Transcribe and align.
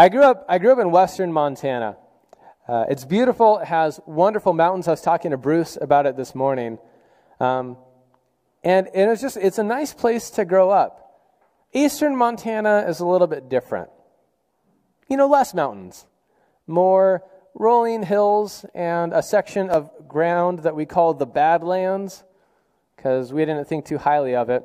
I 0.00 0.08
grew 0.08 0.22
up, 0.22 0.46
I 0.48 0.58
grew 0.58 0.70
up 0.70 0.78
in 0.78 0.92
western 0.92 1.32
Montana. 1.32 1.96
Uh, 2.68 2.84
it's 2.88 3.04
beautiful, 3.04 3.58
it 3.58 3.66
has 3.66 3.98
wonderful 4.06 4.52
mountains. 4.52 4.86
I 4.86 4.92
was 4.92 5.00
talking 5.00 5.32
to 5.32 5.36
Bruce 5.36 5.76
about 5.80 6.06
it 6.06 6.16
this 6.16 6.36
morning. 6.36 6.78
Um, 7.40 7.76
and, 8.62 8.86
and 8.94 9.10
it's 9.10 9.20
just, 9.20 9.36
it's 9.36 9.58
a 9.58 9.64
nice 9.64 9.92
place 9.92 10.30
to 10.30 10.44
grow 10.44 10.70
up. 10.70 11.20
Eastern 11.72 12.14
Montana 12.14 12.84
is 12.88 13.00
a 13.00 13.06
little 13.06 13.26
bit 13.26 13.48
different. 13.48 13.90
You 15.08 15.16
know, 15.16 15.26
less 15.26 15.52
mountains, 15.52 16.06
more 16.68 17.24
rolling 17.54 18.04
hills, 18.04 18.64
and 18.76 19.12
a 19.12 19.20
section 19.20 19.68
of 19.68 19.90
ground 20.06 20.60
that 20.60 20.76
we 20.76 20.86
call 20.86 21.12
the 21.12 21.26
Badlands 21.26 22.22
because 22.94 23.32
we 23.32 23.44
didn't 23.44 23.64
think 23.64 23.84
too 23.84 23.98
highly 23.98 24.36
of 24.36 24.48
it. 24.48 24.64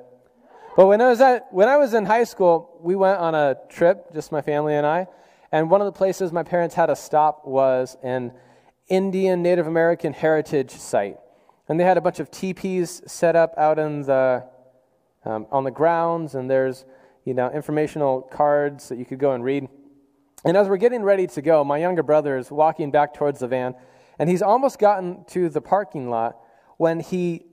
But 0.77 0.85
when 0.85 1.01
I 1.01 1.09
was 1.09 1.21
at 1.21 1.51
when 1.51 1.69
I 1.69 1.77
was 1.77 1.95
in 1.95 2.05
high 2.05 2.23
school, 2.23 2.77
we 2.81 2.95
went 2.95 3.17
on 3.17 3.33
a 3.33 3.57
trip, 3.69 4.13
just 4.13 4.31
my 4.31 4.41
family 4.41 4.75
and 4.75 4.85
I, 4.85 5.07
and 5.53 5.69
one 5.69 5.81
of 5.81 5.85
the 5.85 5.91
places 5.91 6.31
my 6.31 6.41
parents 6.41 6.73
had 6.73 6.87
to 6.87 6.95
stop 6.95 7.45
was 7.45 7.95
an 8.01 8.33
Indian 8.87 9.43
Native 9.43 9.67
American 9.67 10.11
heritage 10.11 10.71
site. 10.71 11.17
And 11.69 11.79
they 11.79 11.83
had 11.83 11.95
a 11.95 12.01
bunch 12.01 12.19
of 12.19 12.31
teepees 12.31 13.03
set 13.05 13.35
up 13.35 13.53
out 13.55 13.77
in 13.77 14.01
the, 14.01 14.43
um, 15.23 15.45
on 15.51 15.63
the 15.63 15.69
grounds, 15.69 16.33
and 16.33 16.49
there's 16.49 16.85
you 17.23 17.35
know, 17.35 17.51
informational 17.51 18.23
cards 18.23 18.89
that 18.89 18.97
you 18.97 19.05
could 19.05 19.19
go 19.19 19.33
and 19.33 19.43
read. 19.43 19.67
And 20.43 20.57
as 20.57 20.67
we're 20.67 20.77
getting 20.77 21.03
ready 21.03 21.27
to 21.27 21.41
go, 21.43 21.63
my 21.63 21.77
younger 21.77 22.01
brother 22.01 22.35
is 22.35 22.49
walking 22.49 22.89
back 22.89 23.13
towards 23.13 23.39
the 23.39 23.47
van, 23.47 23.75
and 24.17 24.31
he's 24.31 24.41
almost 24.41 24.79
gotten 24.79 25.23
to 25.25 25.49
the 25.49 25.61
parking 25.61 26.09
lot 26.09 26.35
when 26.77 26.99
he, 26.99 27.45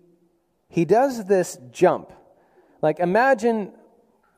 he 0.71 0.87
does 0.87 1.27
this 1.27 1.59
jump. 1.71 2.15
Like, 2.81 2.99
imagine 2.99 3.73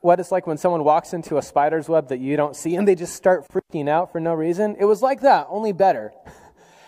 what 0.03 0.19
it's 0.19 0.33
like 0.33 0.45
when 0.45 0.57
someone 0.57 0.83
walks 0.83 1.13
into 1.13 1.37
a 1.37 1.41
spider's 1.41 1.87
web 1.87 2.09
that 2.09 2.19
you 2.19 2.35
don't 2.35 2.57
see 2.57 2.75
and 2.75 2.85
they 2.85 2.93
just 2.93 3.15
start 3.15 3.47
freaking 3.47 3.87
out 3.87 4.11
for 4.11 4.19
no 4.19 4.33
reason. 4.33 4.75
It 4.77 4.83
was 4.83 5.01
like 5.01 5.21
that, 5.21 5.47
only 5.49 5.71
better. 5.71 6.13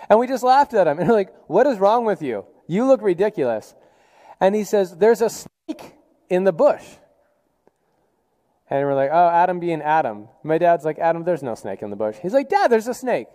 And 0.07 0.19
we 0.19 0.27
just 0.27 0.43
laughed 0.43 0.75
at 0.75 0.85
him 0.85 0.99
and 0.99 1.09
we're 1.09 1.15
like, 1.15 1.33
What 1.47 1.65
is 1.65 1.79
wrong 1.79 2.05
with 2.05 2.21
you? 2.21 2.45
You 2.67 2.85
look 2.85 3.01
ridiculous. 3.01 3.73
And 4.39 4.53
he 4.53 4.63
says, 4.63 4.95
There's 4.95 5.19
a 5.19 5.31
snake 5.31 5.95
in 6.29 6.43
the 6.43 6.53
bush. 6.53 6.83
And 8.69 8.85
we're 8.85 8.93
like, 8.93 9.09
Oh, 9.11 9.29
Adam 9.29 9.59
being 9.59 9.81
Adam. 9.81 10.27
My 10.43 10.59
dad's 10.59 10.85
like, 10.85 10.99
Adam, 10.99 11.23
there's 11.23 11.41
no 11.41 11.55
snake 11.55 11.81
in 11.81 11.89
the 11.89 11.95
bush. 11.95 12.17
He's 12.21 12.33
like, 12.33 12.49
Dad, 12.49 12.67
there's 12.67 12.87
a 12.87 12.93
snake. 12.93 13.29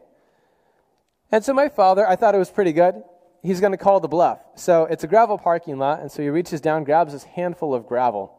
And 1.33 1.45
so 1.45 1.53
my 1.53 1.69
father, 1.69 2.07
I 2.07 2.15
thought 2.15 2.37
it 2.37 2.39
was 2.39 2.51
pretty 2.51 2.73
good. 2.73 3.03
He's 3.43 3.61
going 3.61 3.73
to 3.73 3.77
call 3.77 3.99
the 3.99 4.07
bluff. 4.07 4.39
So 4.55 4.85
it's 4.85 5.03
a 5.03 5.09
gravel 5.09 5.39
parking 5.39 5.77
lot. 5.77 5.99
And 5.99 6.13
so 6.13 6.23
he 6.23 6.29
reaches 6.29 6.61
down, 6.61 6.85
grabs 6.85 7.13
his 7.13 7.25
handful 7.25 7.75
of 7.75 7.89
gravel. 7.89 8.33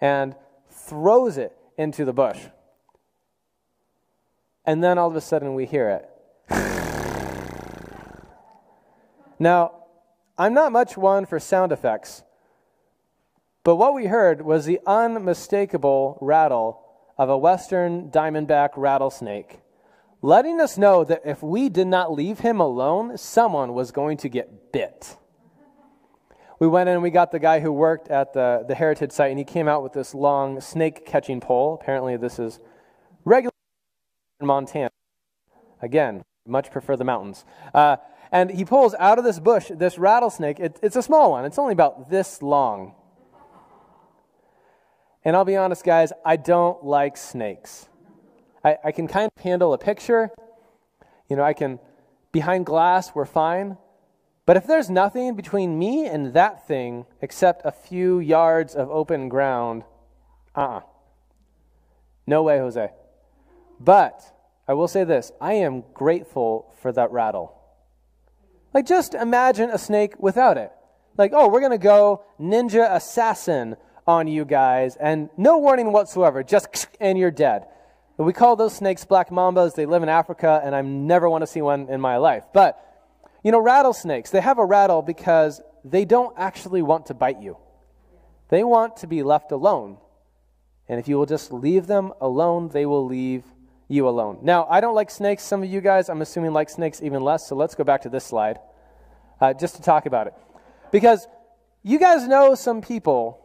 And 0.00 0.34
throws 0.90 1.38
it 1.38 1.56
into 1.78 2.04
the 2.04 2.12
bush. 2.12 2.38
And 4.64 4.84
then 4.84 4.98
all 4.98 5.08
of 5.08 5.16
a 5.16 5.20
sudden 5.20 5.54
we 5.54 5.64
hear 5.64 5.88
it. 5.88 6.06
now, 9.38 9.72
I'm 10.36 10.52
not 10.52 10.72
much 10.72 10.96
one 10.96 11.26
for 11.26 11.38
sound 11.38 11.70
effects, 11.70 12.24
but 13.62 13.76
what 13.76 13.94
we 13.94 14.06
heard 14.06 14.42
was 14.42 14.64
the 14.64 14.80
unmistakable 14.86 16.18
rattle 16.20 16.82
of 17.16 17.30
a 17.30 17.38
western 17.38 18.10
diamondback 18.10 18.70
rattlesnake, 18.76 19.60
letting 20.22 20.60
us 20.60 20.76
know 20.76 21.04
that 21.04 21.22
if 21.24 21.40
we 21.42 21.68
did 21.68 21.86
not 21.86 22.12
leave 22.12 22.40
him 22.40 22.60
alone, 22.60 23.16
someone 23.16 23.74
was 23.74 23.92
going 23.92 24.16
to 24.18 24.28
get 24.28 24.72
bit 24.72 25.16
we 26.60 26.68
went 26.68 26.88
in 26.90 26.94
and 26.94 27.02
we 27.02 27.10
got 27.10 27.32
the 27.32 27.38
guy 27.38 27.60
who 27.60 27.72
worked 27.72 28.08
at 28.08 28.34
the, 28.34 28.64
the 28.68 28.74
heritage 28.74 29.12
site, 29.12 29.30
and 29.30 29.38
he 29.38 29.44
came 29.44 29.66
out 29.66 29.82
with 29.82 29.94
this 29.94 30.14
long 30.14 30.60
snake 30.60 31.06
catching 31.06 31.40
pole. 31.40 31.78
Apparently, 31.80 32.16
this 32.18 32.38
is 32.38 32.60
regular 33.24 33.50
in 34.40 34.46
Montana. 34.46 34.90
Again, 35.80 36.22
much 36.46 36.70
prefer 36.70 36.96
the 36.96 37.04
mountains. 37.04 37.46
Uh, 37.72 37.96
and 38.30 38.50
he 38.50 38.64
pulls 38.64 38.94
out 38.98 39.18
of 39.18 39.24
this 39.24 39.40
bush 39.40 39.70
this 39.74 39.98
rattlesnake. 39.98 40.60
It, 40.60 40.78
it's 40.82 40.96
a 40.96 41.02
small 41.02 41.30
one, 41.30 41.46
it's 41.46 41.58
only 41.58 41.72
about 41.72 42.10
this 42.10 42.42
long. 42.42 42.94
And 45.24 45.36
I'll 45.36 45.44
be 45.44 45.56
honest, 45.56 45.84
guys, 45.84 46.12
I 46.24 46.36
don't 46.36 46.84
like 46.84 47.16
snakes. 47.16 47.88
I, 48.62 48.76
I 48.84 48.92
can 48.92 49.08
kind 49.08 49.30
of 49.34 49.42
handle 49.42 49.72
a 49.72 49.78
picture. 49.78 50.30
You 51.28 51.36
know, 51.36 51.42
I 51.42 51.52
can, 51.52 51.78
behind 52.32 52.66
glass, 52.66 53.14
we're 53.14 53.24
fine. 53.24 53.76
But 54.46 54.56
if 54.56 54.66
there's 54.66 54.90
nothing 54.90 55.34
between 55.36 55.78
me 55.78 56.06
and 56.06 56.34
that 56.34 56.66
thing 56.66 57.06
except 57.20 57.62
a 57.64 57.70
few 57.70 58.18
yards 58.18 58.74
of 58.74 58.90
open 58.90 59.28
ground, 59.28 59.84
uh 60.54 60.60
uh-uh. 60.60 60.76
uh 60.78 60.80
No 62.26 62.42
way, 62.42 62.58
Jose. 62.58 62.90
But 63.78 64.22
I 64.66 64.74
will 64.74 64.88
say 64.88 65.04
this 65.04 65.32
I 65.40 65.54
am 65.54 65.84
grateful 65.94 66.72
for 66.80 66.92
that 66.92 67.10
rattle. 67.10 67.56
Like, 68.72 68.86
just 68.86 69.14
imagine 69.14 69.70
a 69.70 69.78
snake 69.78 70.14
without 70.18 70.56
it. 70.56 70.70
Like, 71.16 71.32
oh, 71.34 71.48
we're 71.48 71.60
going 71.60 71.72
to 71.72 71.78
go 71.78 72.24
ninja 72.40 72.94
assassin 72.94 73.76
on 74.06 74.28
you 74.28 74.44
guys, 74.44 74.96
and 74.96 75.28
no 75.36 75.58
warning 75.58 75.92
whatsoever, 75.92 76.42
just 76.42 76.86
and 77.00 77.18
you're 77.18 77.30
dead. 77.30 77.66
We 78.16 78.32
call 78.34 78.54
those 78.54 78.74
snakes 78.74 79.04
black 79.04 79.30
mambas. 79.30 79.74
They 79.74 79.86
live 79.86 80.02
in 80.02 80.08
Africa, 80.10 80.60
and 80.62 80.74
I 80.74 80.82
never 80.82 81.28
want 81.30 81.42
to 81.42 81.46
see 81.46 81.62
one 81.62 81.88
in 81.88 82.00
my 82.00 82.18
life. 82.18 82.44
But 82.52 82.78
you 83.42 83.52
know, 83.52 83.60
rattlesnakes, 83.60 84.30
they 84.30 84.40
have 84.40 84.58
a 84.58 84.64
rattle 84.64 85.02
because 85.02 85.60
they 85.84 86.04
don't 86.04 86.34
actually 86.38 86.82
want 86.82 87.06
to 87.06 87.14
bite 87.14 87.40
you. 87.40 87.56
They 88.48 88.64
want 88.64 88.98
to 88.98 89.06
be 89.06 89.22
left 89.22 89.52
alone. 89.52 89.98
And 90.88 90.98
if 90.98 91.08
you 91.08 91.16
will 91.16 91.26
just 91.26 91.52
leave 91.52 91.86
them 91.86 92.12
alone, 92.20 92.68
they 92.68 92.84
will 92.84 93.06
leave 93.06 93.44
you 93.88 94.08
alone. 94.08 94.38
Now, 94.42 94.66
I 94.68 94.80
don't 94.80 94.94
like 94.94 95.10
snakes. 95.10 95.42
Some 95.42 95.62
of 95.62 95.68
you 95.68 95.80
guys, 95.80 96.08
I'm 96.08 96.20
assuming, 96.20 96.52
like 96.52 96.68
snakes 96.68 97.02
even 97.02 97.22
less. 97.22 97.46
So 97.46 97.56
let's 97.56 97.74
go 97.74 97.84
back 97.84 98.02
to 98.02 98.08
this 98.08 98.24
slide 98.24 98.58
uh, 99.40 99.54
just 99.54 99.76
to 99.76 99.82
talk 99.82 100.06
about 100.06 100.26
it. 100.26 100.34
Because 100.90 101.26
you 101.82 101.98
guys 101.98 102.26
know 102.26 102.54
some 102.54 102.82
people 102.82 103.40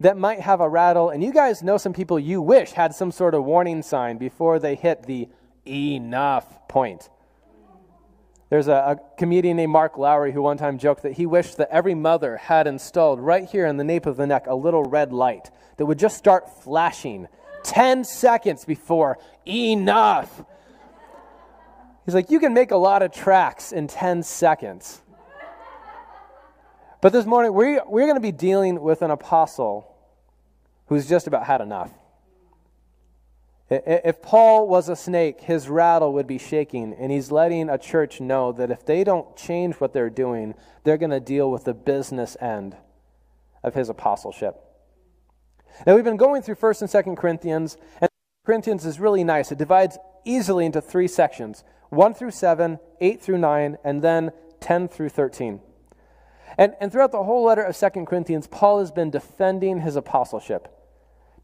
that 0.00 0.16
might 0.16 0.40
have 0.40 0.60
a 0.60 0.68
rattle, 0.68 1.10
and 1.10 1.22
you 1.22 1.32
guys 1.32 1.62
know 1.62 1.76
some 1.76 1.92
people 1.92 2.18
you 2.18 2.40
wish 2.40 2.72
had 2.72 2.94
some 2.94 3.12
sort 3.12 3.34
of 3.34 3.44
warning 3.44 3.82
sign 3.82 4.18
before 4.18 4.58
they 4.58 4.74
hit 4.74 5.04
the 5.04 5.28
enough 5.66 6.68
point. 6.68 7.08
There's 8.50 8.68
a, 8.68 8.72
a, 8.72 9.16
comedian 9.16 9.56
named 9.56 9.72
Mark 9.72 9.96
Lowry 9.96 10.32
who 10.32 10.42
one 10.42 10.58
time 10.58 10.78
joked 10.78 11.02
that 11.02 11.12
he 11.12 11.26
wished 11.26 11.56
that 11.56 11.70
every 11.70 11.94
mother 11.94 12.36
had 12.36 12.66
installed 12.66 13.20
right 13.20 13.48
here 13.48 13.66
in 13.66 13.76
the 13.76 13.84
nape 13.84 14.06
of 14.06 14.16
the 14.16 14.26
neck 14.26 14.46
a 14.46 14.54
little 14.54 14.84
red 14.84 15.12
light 15.12 15.50
that 15.76 15.86
would 15.86 15.98
just 15.98 16.16
start 16.16 16.62
flashing 16.62 17.26
10 17.64 18.04
seconds 18.04 18.64
before 18.64 19.18
enough. 19.46 20.44
He's 22.04 22.14
like, 22.14 22.30
you 22.30 22.38
can 22.38 22.52
make 22.52 22.70
a 22.70 22.76
lot 22.76 23.02
of 23.02 23.12
tracks 23.12 23.72
in 23.72 23.86
10 23.86 24.22
seconds. 24.22 25.00
But 27.00 27.12
this 27.12 27.24
morning, 27.24 27.52
we, 27.54 27.80
we're 27.86 28.06
going 28.06 28.14
to 28.14 28.20
be 28.20 28.32
dealing 28.32 28.80
with 28.80 29.02
an 29.02 29.10
apostle 29.10 29.90
who's 30.86 31.08
just 31.08 31.26
about 31.26 31.46
had 31.46 31.60
enough. 31.60 31.90
If 33.70 34.20
Paul 34.20 34.68
was 34.68 34.90
a 34.90 34.96
snake, 34.96 35.40
his 35.40 35.68
rattle 35.68 36.12
would 36.12 36.26
be 36.26 36.36
shaking, 36.36 36.92
and 36.92 37.10
he's 37.10 37.32
letting 37.32 37.70
a 37.70 37.78
church 37.78 38.20
know 38.20 38.52
that 38.52 38.70
if 38.70 38.84
they 38.84 39.04
don't 39.04 39.36
change 39.36 39.76
what 39.76 39.94
they're 39.94 40.10
doing, 40.10 40.54
they're 40.82 40.98
going 40.98 41.10
to 41.10 41.20
deal 41.20 41.50
with 41.50 41.64
the 41.64 41.72
business 41.72 42.36
end 42.40 42.76
of 43.62 43.74
his 43.74 43.88
apostleship. 43.88 44.60
Now, 45.86 45.94
we've 45.94 46.04
been 46.04 46.18
going 46.18 46.42
through 46.42 46.56
1st 46.56 46.82
and 46.82 47.06
2nd 47.06 47.16
Corinthians, 47.16 47.78
and 48.00 48.10
Corinthians 48.44 48.84
is 48.84 49.00
really 49.00 49.24
nice. 49.24 49.50
It 49.50 49.58
divides 49.58 49.98
easily 50.24 50.66
into 50.66 50.80
three 50.80 51.08
sections 51.08 51.64
1 51.88 52.14
through 52.14 52.32
7, 52.32 52.78
8 53.00 53.22
through 53.22 53.38
9, 53.38 53.78
and 53.82 54.02
then 54.02 54.30
10 54.60 54.88
through 54.88 55.08
13. 55.08 55.60
And, 56.58 56.74
and 56.80 56.92
throughout 56.92 57.12
the 57.12 57.22
whole 57.22 57.44
letter 57.44 57.62
of 57.62 57.76
2 57.76 58.04
Corinthians, 58.04 58.46
Paul 58.46 58.80
has 58.80 58.90
been 58.90 59.10
defending 59.10 59.80
his 59.80 59.96
apostleship 59.96 60.73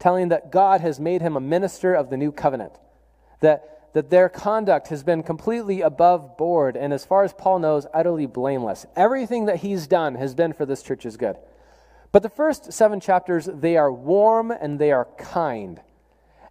telling 0.01 0.29
that 0.29 0.51
God 0.51 0.81
has 0.81 0.99
made 0.99 1.21
him 1.21 1.37
a 1.37 1.39
minister 1.39 1.93
of 1.93 2.09
the 2.09 2.17
new 2.17 2.31
covenant, 2.31 2.73
that, 3.39 3.93
that 3.93 4.09
their 4.09 4.27
conduct 4.29 4.87
has 4.87 5.03
been 5.03 5.21
completely 5.21 5.81
above 5.81 6.37
board, 6.37 6.75
and 6.75 6.91
as 6.91 7.05
far 7.05 7.23
as 7.23 7.33
Paul 7.33 7.59
knows, 7.59 7.85
utterly 7.93 8.25
blameless. 8.25 8.87
Everything 8.95 9.45
that 9.45 9.57
he's 9.57 9.85
done 9.85 10.15
has 10.15 10.33
been 10.33 10.53
for 10.53 10.65
this 10.65 10.81
church's 10.81 11.17
good. 11.17 11.37
But 12.11 12.23
the 12.23 12.29
first 12.29 12.73
seven 12.73 12.99
chapters, 12.99 13.45
they 13.45 13.77
are 13.77 13.93
warm 13.93 14.51
and 14.51 14.79
they 14.79 14.91
are 14.91 15.07
kind. 15.17 15.79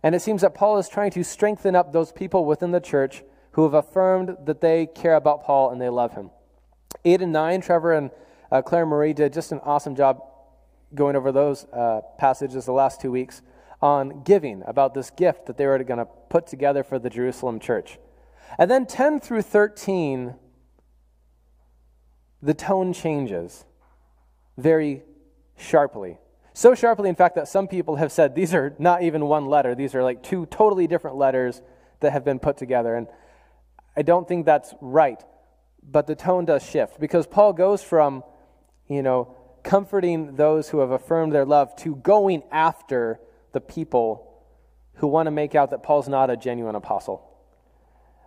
And 0.03 0.15
it 0.15 0.23
seems 0.23 0.43
that 0.43 0.55
Paul 0.55 0.79
is 0.79 0.89
trying 0.89 1.11
to 1.11 1.25
strengthen 1.25 1.75
up 1.75 1.93
those 1.93 2.13
people 2.13 2.47
within 2.47 2.71
the 2.71 2.81
church 2.81 3.23
who 3.53 3.65
have 3.65 3.75
affirmed 3.75 4.37
that 4.47 4.61
they 4.61 4.87
care 4.87 5.17
about 5.17 5.45
Paul 5.45 5.71
and 5.71 5.81
they 5.81 5.89
love 5.89 6.15
him. 6.15 6.31
Eight 7.05 7.21
and 7.21 7.33
nine, 7.33 7.61
Trevor 7.61 7.95
and 7.95 8.11
uh, 8.53 8.63
Claire 8.63 8.87
Marie 8.87 9.13
did 9.13 9.33
just 9.33 9.51
an 9.51 9.61
awesome 9.65 9.97
job 9.97 10.23
going 10.95 11.17
over 11.17 11.33
those 11.33 11.65
uh, 11.67 12.01
passages 12.19 12.67
the 12.67 12.73
last 12.73 13.01
two 13.01 13.11
weeks 13.11 13.43
on 13.83 14.23
giving, 14.23 14.63
about 14.67 14.95
this 14.95 15.11
gift 15.11 15.47
that 15.47 15.57
they 15.57 15.67
were 15.67 15.83
going 15.85 15.99
to 15.99 16.09
put 16.29 16.47
together 16.47 16.85
for 16.85 16.99
the 16.99 17.09
Jerusalem 17.09 17.59
church. 17.59 17.99
And 18.59 18.71
then 18.71 18.87
10 18.87 19.21
through 19.21 19.43
13, 19.43 20.35
the 22.43 22.55
tone 22.55 22.93
changes 22.93 23.65
very 24.59 25.03
sharply. 25.57 26.19
So 26.53 26.75
sharply, 26.75 27.09
in 27.09 27.15
fact, 27.15 27.37
that 27.37 27.49
some 27.49 27.69
people 27.69 27.97
have 27.97 28.13
said 28.13 28.35
these 28.35 28.55
are 28.55 28.75
not 28.79 29.03
even 29.03 29.27
one 29.27 29.47
letter. 29.47 29.75
These 29.75 29.95
are 29.95 30.03
like 30.03 30.23
two 30.23 30.47
totally 30.47 30.87
different 30.87 31.17
letters 31.17 31.63
that 32.01 32.13
have 32.13 32.25
been 32.25 32.39
put 32.39 32.57
together. 32.57 32.95
And 32.95 33.07
I 33.97 34.03
don't 34.03 34.27
think 34.27 34.47
that's 34.47 34.75
right. 34.81 35.23
But 35.83 36.07
the 36.07 36.15
tone 36.15 36.45
does 36.45 36.63
shift 36.63 37.01
because 37.01 37.27
Paul 37.27 37.53
goes 37.53 37.83
from, 37.83 38.25
you 38.89 39.03
know, 39.03 39.37
comforting 39.63 40.37
those 40.37 40.69
who 40.69 40.79
have 40.81 40.91
affirmed 40.91 41.33
their 41.33 41.45
love 41.45 41.75
to 41.77 41.97
going 41.97 42.43
after 42.51 43.21
the 43.53 43.61
people 43.61 44.27
who 44.95 45.07
want 45.07 45.27
to 45.27 45.31
make 45.31 45.55
out 45.55 45.71
that 45.71 45.83
Paul's 45.83 46.09
not 46.09 46.31
a 46.31 46.37
genuine 46.37 46.75
apostle. 46.75 47.27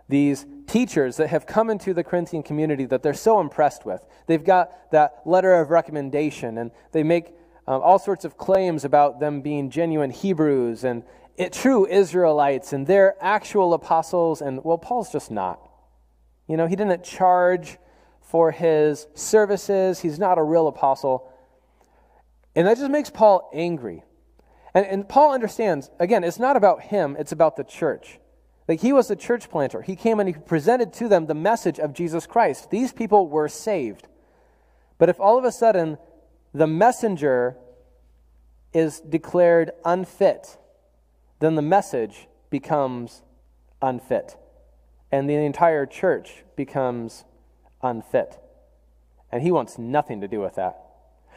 These 0.08 0.44
teachers 0.66 1.16
that 1.16 1.28
have 1.28 1.46
come 1.46 1.70
into 1.70 1.94
the 1.94 2.04
Corinthian 2.04 2.42
community 2.42 2.84
that 2.86 3.02
they're 3.02 3.14
so 3.14 3.40
impressed 3.40 3.86
with. 3.86 4.04
They've 4.26 4.44
got 4.44 4.90
that 4.90 5.22
letter 5.24 5.54
of 5.54 5.70
recommendation 5.70 6.58
and 6.58 6.70
they 6.92 7.02
make 7.02 7.28
um, 7.66 7.80
all 7.80 7.98
sorts 7.98 8.24
of 8.24 8.36
claims 8.36 8.84
about 8.84 9.20
them 9.20 9.40
being 9.40 9.70
genuine 9.70 10.10
Hebrews 10.10 10.84
and 10.84 11.04
it, 11.36 11.52
true 11.52 11.86
Israelites 11.86 12.72
and 12.72 12.86
they're 12.86 13.16
actual 13.20 13.72
apostles. 13.72 14.42
And, 14.42 14.62
well, 14.64 14.78
Paul's 14.78 15.10
just 15.10 15.30
not. 15.30 15.60
You 16.48 16.56
know, 16.56 16.66
he 16.66 16.76
didn't 16.76 17.02
charge 17.02 17.78
for 18.34 18.50
his 18.50 19.06
services, 19.14 20.00
he's 20.00 20.18
not 20.18 20.38
a 20.38 20.42
real 20.42 20.66
apostle. 20.66 21.30
And 22.56 22.66
that 22.66 22.78
just 22.78 22.90
makes 22.90 23.08
Paul 23.08 23.48
angry. 23.54 24.02
And, 24.74 24.84
and 24.84 25.08
Paul 25.08 25.32
understands, 25.32 25.88
again, 26.00 26.24
it's 26.24 26.40
not 26.40 26.56
about 26.56 26.82
him, 26.82 27.14
it's 27.16 27.30
about 27.30 27.54
the 27.54 27.62
church. 27.62 28.18
Like 28.66 28.80
he 28.80 28.92
was 28.92 29.06
the 29.06 29.14
church 29.14 29.48
planter. 29.48 29.82
He 29.82 29.94
came 29.94 30.18
and 30.18 30.28
he 30.28 30.34
presented 30.34 30.92
to 30.94 31.06
them 31.06 31.26
the 31.26 31.34
message 31.34 31.78
of 31.78 31.92
Jesus 31.92 32.26
Christ. 32.26 32.72
These 32.72 32.92
people 32.92 33.28
were 33.28 33.48
saved. 33.48 34.08
But 34.98 35.08
if 35.08 35.20
all 35.20 35.38
of 35.38 35.44
a 35.44 35.52
sudden 35.52 35.96
the 36.52 36.66
messenger 36.66 37.56
is 38.72 38.98
declared 38.98 39.70
unfit, 39.84 40.58
then 41.38 41.54
the 41.54 41.62
message 41.62 42.26
becomes 42.50 43.22
unfit. 43.80 44.36
And 45.12 45.30
the 45.30 45.34
entire 45.34 45.86
church 45.86 46.42
becomes 46.56 47.24
unfit. 47.84 48.40
And 49.30 49.42
he 49.42 49.52
wants 49.52 49.78
nothing 49.78 50.20
to 50.22 50.28
do 50.28 50.40
with 50.40 50.56
that. 50.56 50.80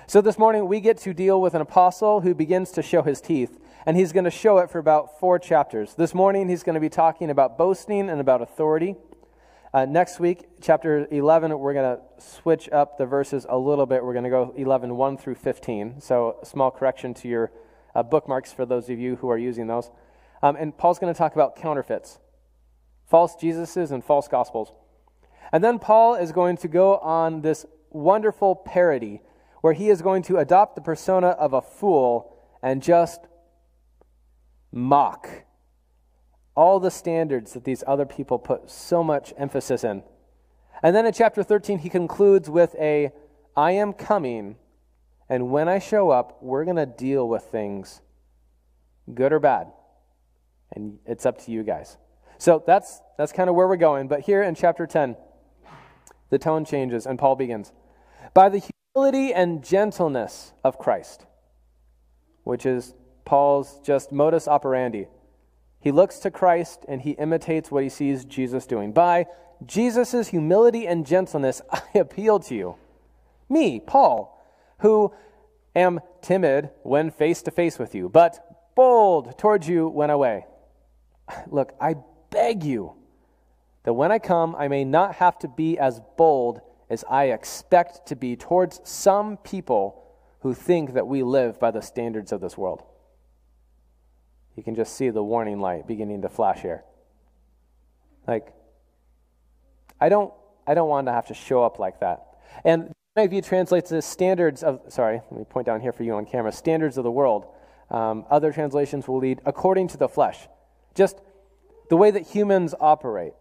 So 0.08 0.22
this 0.22 0.38
morning, 0.38 0.68
we 0.68 0.80
get 0.80 0.98
to 1.00 1.14
deal 1.14 1.42
with 1.42 1.54
an 1.54 1.62
apostle 1.62 2.22
who 2.22 2.34
begins 2.34 2.72
to 2.72 2.82
show 2.82 3.02
his 3.02 3.20
teeth, 3.20 3.60
and 3.86 3.98
he's 3.98 4.14
going 4.14 4.24
to 4.24 4.32
show 4.32 4.60
it 4.60 4.72
for 4.72 4.80
about 4.80 5.20
four 5.20 5.38
chapters. 5.38 5.96
This 5.96 6.14
morning, 6.14 6.48
he's 6.48 6.64
going 6.64 6.76
to 6.76 6.80
be 6.80 6.90
talking 6.90 7.30
about 7.30 7.58
boasting 7.58 8.10
and 8.10 8.22
about 8.22 8.42
authority. 8.42 8.96
Uh, 9.74 9.84
next 9.84 10.20
week, 10.20 10.46
chapter 10.62 11.08
11, 11.12 11.60
we're 11.60 11.74
going 11.74 11.98
to 11.98 12.24
switch 12.24 12.70
up 12.72 12.98
the 12.98 13.06
verses 13.06 13.46
a 13.50 13.58
little 13.58 13.86
bit. 13.86 14.02
We're 14.02 14.14
going 14.14 14.24
to 14.24 14.30
go 14.30 14.54
11, 14.56 14.96
1 14.96 15.18
through 15.18 15.36
15. 15.36 16.00
So, 16.00 16.38
a 16.42 16.46
small 16.46 16.72
correction 16.72 17.14
to 17.16 17.28
your 17.28 17.52
uh, 17.94 18.02
bookmarks 18.04 18.54
for 18.54 18.66
those 18.66 18.90
of 18.90 18.98
you 18.98 19.18
who 19.18 19.30
are 19.30 19.38
using 19.38 19.68
those. 19.68 19.92
Um, 20.42 20.56
and 20.56 20.78
Paul's 20.78 21.00
going 21.00 21.14
to 21.14 21.18
talk 21.18 21.34
about 21.34 21.58
counterfeits 21.58 22.20
false 23.10 23.36
Jesuses 23.36 23.92
and 23.92 24.04
false 24.04 24.28
gospels. 24.28 24.72
And 25.52 25.64
then 25.64 25.80
Paul 25.80 26.16
is 26.16 26.32
going 26.32 26.58
to 26.58 26.68
go 26.68 26.98
on 26.98 27.42
this 27.42 27.66
wonderful 27.90 28.56
parody 28.56 29.22
where 29.62 29.74
he 29.74 29.90
is 29.90 30.02
going 30.02 30.24
to 30.24 30.38
adopt 30.38 30.76
the 30.76 30.82
persona 30.82 31.28
of 31.28 31.54
a 31.54 31.62
fool 31.62 32.38
and 32.62 32.82
just 32.82 33.22
mock 34.72 35.46
all 36.56 36.80
the 36.80 36.92
standards 36.92 37.54
that 37.54 37.64
these 37.64 37.84
other 37.86 38.06
people 38.06 38.40
put 38.40 38.70
so 38.70 39.04
much 39.04 39.34
emphasis 39.38 39.84
in. 39.84 40.04
And 40.82 40.96
then 40.96 41.06
in 41.06 41.14
chapter 41.14 41.44
13, 41.44 41.80
he 41.80 41.90
concludes 41.90 42.50
with 42.50 42.76
a 42.80 43.12
I 43.56 43.72
am 43.72 43.94
coming, 43.94 44.58
and 45.30 45.50
when 45.52 45.68
I 45.68 45.80
show 45.80 46.10
up, 46.10 46.38
we're 46.42 46.66
going 46.66 46.78
to 46.78 46.86
deal 46.86 47.28
with 47.28 47.44
things, 47.44 48.02
good 49.14 49.34
or 49.34 49.40
bad. 49.40 49.72
And 50.72 51.00
it's 51.06 51.26
up 51.26 51.44
to 51.46 51.52
you 51.52 51.64
guys. 51.64 51.98
So 52.38 52.64
that's, 52.66 53.02
that's 53.18 53.32
kind 53.32 53.50
of 53.50 53.56
where 53.56 53.68
we're 53.68 53.78
going. 53.78 54.08
But 54.08 54.22
here 54.22 54.44
in 54.44 54.54
chapter 54.54 54.86
10, 54.86 55.16
the 56.30 56.40
tone 56.40 56.66
changes, 56.66 57.06
and 57.06 57.18
Paul 57.18 57.36
begins. 57.36 57.72
By 58.34 58.50
the 58.50 58.62
humility 58.94 59.34
and 59.34 59.64
gentleness 59.64 60.54
of 60.64 60.78
Christ, 60.78 61.26
which 62.44 62.66
is 62.66 62.94
Paul's 63.26 63.80
just 63.84 64.12
modus 64.12 64.48
operandi. 64.48 65.08
He 65.80 65.92
looks 65.92 66.20
to 66.20 66.32
Christ 66.32 66.86
and 66.88 67.02
he 67.02 67.12
imitates 67.12 67.70
what 67.70 67.84
he 67.84 67.90
sees 67.90 68.26
Jesus 68.26 68.66
doing. 68.66 68.92
By 68.92 69.28
Jesus' 69.66 70.30
humility 70.30 70.88
and 70.88 71.06
gentleness, 71.06 71.62
I 71.72 71.82
appeal 71.96 72.40
to 72.42 72.56
you. 72.56 72.76
Me, 73.50 73.80
Paul, 73.80 74.44
who 74.80 75.14
am 75.76 76.00
timid 76.22 76.70
when 76.84 77.12
face 77.12 77.42
to 77.44 77.52
face 77.52 77.80
with 77.80 77.96
you, 77.96 78.10
but 78.10 78.74
bold 78.76 79.38
towards 79.38 79.68
you 79.68 79.88
when 79.88 80.10
away. 80.10 80.46
Look, 81.48 81.74
I 81.80 81.96
beg 82.30 82.64
you 82.64 82.97
that 83.88 83.94
when 83.94 84.12
I 84.12 84.20
come, 84.20 84.54
I 84.60 84.68
may 84.68 84.84
not 84.84 85.16
have 85.16 85.40
to 85.40 85.48
be 85.48 85.80
as 85.80 86.02
bold 86.18 86.60
as 86.90 87.06
I 87.10 87.28
expect 87.28 88.06
to 88.08 88.18
be 88.18 88.36
towards 88.36 88.82
some 88.84 89.38
people 89.38 90.04
who 90.42 90.54
think 90.54 90.96
that 90.96 91.08
we 91.08 91.24
live 91.24 91.58
by 91.58 91.72
the 91.72 91.82
standards 91.82 92.34
of 92.34 92.42
this 92.42 92.58
world. 92.58 92.84
You 94.58 94.64
can 94.64 94.76
just 94.76 94.98
see 94.98 95.10
the 95.10 95.24
warning 95.24 95.62
light 95.62 95.88
beginning 95.88 96.24
to 96.24 96.28
flash 96.28 96.60
here. 96.60 96.84
Like, 98.28 98.54
I 100.02 100.10
don't, 100.10 100.34
I 100.68 100.74
don't 100.74 100.90
want 100.90 101.08
to 101.08 101.14
have 101.14 101.28
to 101.28 101.34
show 101.34 101.64
up 101.64 101.80
like 101.80 102.02
that. 102.02 102.26
And 102.66 102.92
NIV 103.18 103.46
translates 103.46 103.90
the 103.90 104.02
standards 104.02 104.64
of, 104.64 104.82
sorry, 104.90 105.22
let 105.32 105.40
me 105.40 105.46
point 105.46 105.66
down 105.66 105.80
here 105.80 105.94
for 105.94 106.04
you 106.04 106.14
on 106.16 106.26
camera, 106.26 106.52
standards 106.52 106.98
of 106.98 107.06
the 107.06 107.12
world. 107.12 107.46
Um, 107.90 108.26
other 108.30 108.52
translations 108.52 109.08
will 109.08 109.20
lead 109.20 109.40
according 109.46 109.88
to 109.88 109.98
the 109.98 110.10
flesh. 110.10 110.50
Just 110.94 111.22
the 111.90 111.96
way 111.96 112.12
that 112.12 112.28
humans 112.28 112.76
operate. 112.82 113.32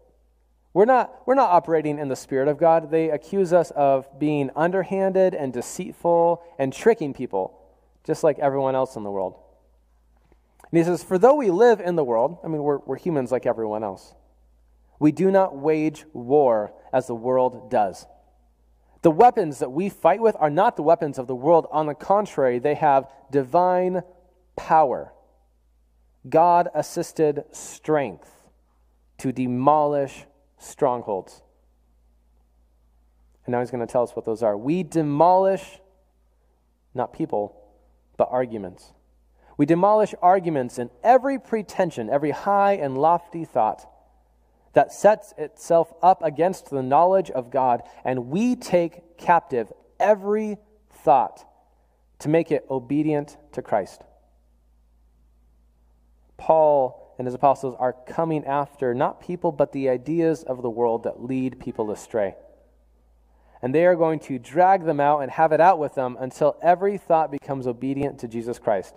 We're 0.77 0.85
not, 0.85 1.23
we're 1.25 1.33
not 1.33 1.49
operating 1.49 1.97
in 1.97 2.07
the 2.07 2.15
Spirit 2.15 2.47
of 2.47 2.59
God. 2.59 2.91
They 2.91 3.09
accuse 3.09 3.51
us 3.51 3.71
of 3.71 4.19
being 4.19 4.51
underhanded 4.55 5.33
and 5.33 5.51
deceitful 5.51 6.43
and 6.59 6.71
tricking 6.71 7.15
people, 7.15 7.59
just 8.03 8.23
like 8.23 8.37
everyone 8.37 8.75
else 8.75 8.95
in 8.95 9.01
the 9.01 9.09
world. 9.09 9.39
And 10.69 10.77
he 10.77 10.83
says, 10.83 11.01
For 11.01 11.17
though 11.17 11.33
we 11.33 11.49
live 11.49 11.79
in 11.79 11.95
the 11.95 12.03
world, 12.03 12.37
I 12.43 12.47
mean, 12.47 12.61
we're, 12.61 12.77
we're 12.77 12.99
humans 12.99 13.31
like 13.31 13.47
everyone 13.47 13.83
else, 13.83 14.13
we 14.99 15.11
do 15.11 15.31
not 15.31 15.57
wage 15.57 16.05
war 16.13 16.73
as 16.93 17.07
the 17.07 17.15
world 17.15 17.71
does. 17.71 18.05
The 19.01 19.09
weapons 19.09 19.57
that 19.57 19.71
we 19.71 19.89
fight 19.89 20.21
with 20.21 20.35
are 20.37 20.51
not 20.51 20.75
the 20.75 20.83
weapons 20.83 21.17
of 21.17 21.25
the 21.25 21.33
world. 21.33 21.65
On 21.71 21.87
the 21.87 21.95
contrary, 21.95 22.59
they 22.59 22.75
have 22.75 23.09
divine 23.31 24.03
power, 24.55 25.11
God 26.29 26.69
assisted 26.75 27.45
strength 27.51 28.29
to 29.17 29.31
demolish 29.31 30.27
strongholds. 30.57 31.41
And 33.45 33.53
now 33.53 33.59
he's 33.59 33.71
going 33.71 33.85
to 33.85 33.91
tell 33.91 34.03
us 34.03 34.15
what 34.15 34.25
those 34.25 34.43
are. 34.43 34.57
We 34.57 34.83
demolish 34.83 35.79
not 36.93 37.13
people, 37.13 37.55
but 38.17 38.27
arguments. 38.31 38.91
We 39.55 39.65
demolish 39.65 40.13
arguments 40.21 40.77
and 40.77 40.89
every 41.03 41.39
pretension, 41.39 42.09
every 42.09 42.31
high 42.31 42.73
and 42.73 42.97
lofty 42.97 43.45
thought 43.45 43.89
that 44.73 44.91
sets 44.91 45.33
itself 45.37 45.93
up 46.03 46.21
against 46.21 46.69
the 46.69 46.83
knowledge 46.83 47.31
of 47.31 47.49
God, 47.49 47.81
and 48.03 48.27
we 48.27 48.55
take 48.55 49.17
captive 49.17 49.71
every 49.99 50.57
thought 50.91 51.43
to 52.19 52.29
make 52.29 52.51
it 52.51 52.65
obedient 52.69 53.37
to 53.53 53.61
Christ. 53.61 54.03
Paul 56.37 57.06
and 57.17 57.25
his 57.25 57.33
apostles 57.33 57.75
are 57.79 57.93
coming 57.93 58.45
after 58.45 58.93
not 58.93 59.21
people, 59.21 59.51
but 59.51 59.71
the 59.71 59.89
ideas 59.89 60.43
of 60.43 60.61
the 60.61 60.69
world 60.69 61.03
that 61.03 61.23
lead 61.23 61.59
people 61.59 61.91
astray. 61.91 62.35
And 63.61 63.73
they 63.73 63.85
are 63.85 63.95
going 63.95 64.19
to 64.21 64.37
drag 64.37 64.85
them 64.85 64.99
out 64.99 65.21
and 65.21 65.31
have 65.31 65.51
it 65.51 65.59
out 65.59 65.79
with 65.79 65.95
them 65.95 66.15
until 66.19 66.57
every 66.61 66.97
thought 66.97 67.31
becomes 67.31 67.65
obedient 67.65 68.19
to 68.19 68.27
Jesus 68.27 68.59
Christ. 68.59 68.93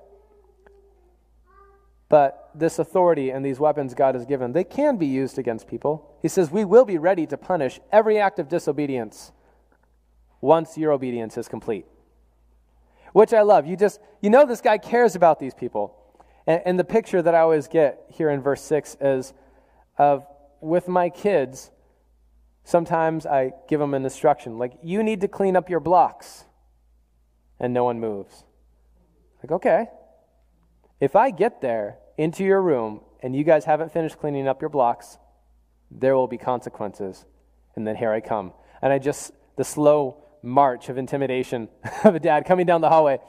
But 2.10 2.50
this 2.54 2.78
authority 2.78 3.30
and 3.30 3.44
these 3.44 3.60
weapons 3.60 3.94
God 3.94 4.16
has 4.16 4.26
given, 4.26 4.52
they 4.52 4.64
can 4.64 4.96
be 4.96 5.06
used 5.06 5.38
against 5.38 5.68
people. 5.68 6.18
He 6.20 6.28
says, 6.28 6.50
We 6.50 6.64
will 6.64 6.84
be 6.84 6.98
ready 6.98 7.24
to 7.26 7.36
punish 7.38 7.80
every 7.90 8.18
act 8.18 8.38
of 8.38 8.48
disobedience 8.48 9.32
once 10.40 10.76
your 10.76 10.92
obedience 10.92 11.38
is 11.38 11.48
complete. 11.48 11.86
Which 13.12 13.32
I 13.32 13.42
love. 13.42 13.66
You 13.66 13.76
just, 13.76 14.00
you 14.20 14.28
know, 14.28 14.44
this 14.44 14.60
guy 14.60 14.78
cares 14.78 15.14
about 15.14 15.38
these 15.38 15.54
people. 15.54 15.96
And, 16.50 16.62
and 16.66 16.78
the 16.80 16.84
picture 16.84 17.22
that 17.22 17.32
I 17.32 17.38
always 17.38 17.68
get 17.68 18.06
here 18.08 18.28
in 18.28 18.42
verse 18.42 18.60
6 18.62 18.96
is 19.00 19.32
of 19.96 20.26
with 20.60 20.88
my 20.88 21.08
kids, 21.08 21.70
sometimes 22.64 23.24
I 23.24 23.52
give 23.68 23.78
them 23.78 23.94
an 23.94 24.02
instruction 24.02 24.58
like, 24.58 24.72
you 24.82 25.04
need 25.04 25.20
to 25.20 25.28
clean 25.28 25.54
up 25.54 25.70
your 25.70 25.78
blocks. 25.78 26.46
And 27.60 27.72
no 27.72 27.84
one 27.84 28.00
moves. 28.00 28.42
Like, 29.44 29.52
okay. 29.52 29.86
If 30.98 31.14
I 31.14 31.30
get 31.30 31.60
there 31.60 31.98
into 32.18 32.42
your 32.42 32.60
room 32.60 33.02
and 33.22 33.36
you 33.36 33.44
guys 33.44 33.64
haven't 33.66 33.92
finished 33.92 34.18
cleaning 34.18 34.48
up 34.48 34.60
your 34.60 34.70
blocks, 34.70 35.18
there 35.88 36.16
will 36.16 36.26
be 36.26 36.38
consequences. 36.38 37.26
And 37.76 37.86
then 37.86 37.94
here 37.94 38.10
I 38.10 38.20
come. 38.20 38.54
And 38.82 38.92
I 38.92 38.98
just, 38.98 39.30
the 39.56 39.64
slow 39.64 40.24
march 40.42 40.88
of 40.88 40.98
intimidation 40.98 41.68
of 42.04 42.16
a 42.16 42.20
dad 42.20 42.44
coming 42.44 42.66
down 42.66 42.80
the 42.80 42.88
hallway. 42.88 43.20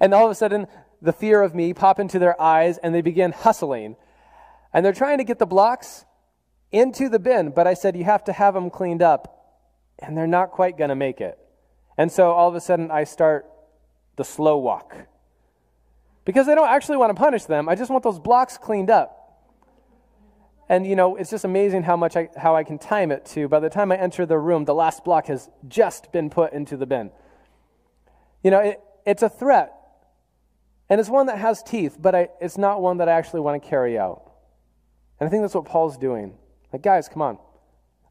and 0.00 0.12
all 0.12 0.24
of 0.24 0.32
a 0.32 0.34
sudden, 0.34 0.66
the 1.00 1.12
fear 1.12 1.42
of 1.42 1.54
me 1.54 1.74
pop 1.74 1.98
into 1.98 2.18
their 2.18 2.40
eyes 2.40 2.78
and 2.78 2.94
they 2.94 3.02
begin 3.02 3.32
hustling. 3.32 3.96
And 4.72 4.84
they're 4.84 4.92
trying 4.92 5.18
to 5.18 5.24
get 5.24 5.38
the 5.38 5.46
blocks 5.46 6.04
into 6.72 7.08
the 7.08 7.18
bin, 7.18 7.50
but 7.50 7.66
I 7.66 7.74
said, 7.74 7.96
you 7.96 8.04
have 8.04 8.24
to 8.24 8.32
have 8.32 8.54
them 8.54 8.70
cleaned 8.70 9.02
up, 9.02 9.62
and 9.98 10.16
they're 10.16 10.26
not 10.26 10.50
quite 10.50 10.76
going 10.76 10.90
to 10.90 10.96
make 10.96 11.20
it. 11.20 11.38
And 11.96 12.10
so 12.10 12.32
all 12.32 12.48
of 12.48 12.54
a 12.54 12.60
sudden, 12.60 12.90
I 12.90 13.04
start 13.04 13.46
the 14.16 14.24
slow 14.24 14.58
walk. 14.58 14.94
Because 16.24 16.48
I 16.48 16.54
don't 16.54 16.68
actually 16.68 16.96
want 16.96 17.10
to 17.10 17.20
punish 17.20 17.44
them, 17.44 17.68
I 17.68 17.76
just 17.76 17.90
want 17.90 18.02
those 18.02 18.18
blocks 18.18 18.58
cleaned 18.58 18.90
up. 18.90 19.12
And 20.68 20.84
you 20.84 20.96
know, 20.96 21.14
it's 21.14 21.30
just 21.30 21.44
amazing 21.44 21.84
how 21.84 21.96
much 21.96 22.16
I, 22.16 22.28
how 22.36 22.56
I 22.56 22.64
can 22.64 22.78
time 22.78 23.12
it 23.12 23.24
to 23.26 23.46
by 23.46 23.60
the 23.60 23.70
time 23.70 23.92
I 23.92 23.96
enter 23.96 24.26
the 24.26 24.38
room, 24.38 24.64
the 24.64 24.74
last 24.74 25.04
block 25.04 25.26
has 25.26 25.48
just 25.68 26.10
been 26.10 26.28
put 26.28 26.52
into 26.52 26.76
the 26.76 26.86
bin. 26.86 27.12
You 28.42 28.50
know, 28.50 28.58
it, 28.58 28.80
it's 29.06 29.22
a 29.22 29.28
threat. 29.28 29.72
And 30.88 31.00
it's 31.00 31.10
one 31.10 31.26
that 31.26 31.38
has 31.38 31.62
teeth, 31.62 31.96
but 32.00 32.14
I, 32.14 32.28
it's 32.40 32.56
not 32.58 32.80
one 32.80 32.98
that 32.98 33.08
I 33.08 33.12
actually 33.12 33.40
want 33.40 33.62
to 33.62 33.68
carry 33.68 33.98
out. 33.98 34.30
And 35.18 35.26
I 35.26 35.30
think 35.30 35.42
that's 35.42 35.54
what 35.54 35.64
Paul's 35.64 35.96
doing. 35.96 36.34
Like, 36.72 36.82
guys, 36.82 37.08
come 37.08 37.22
on. 37.22 37.38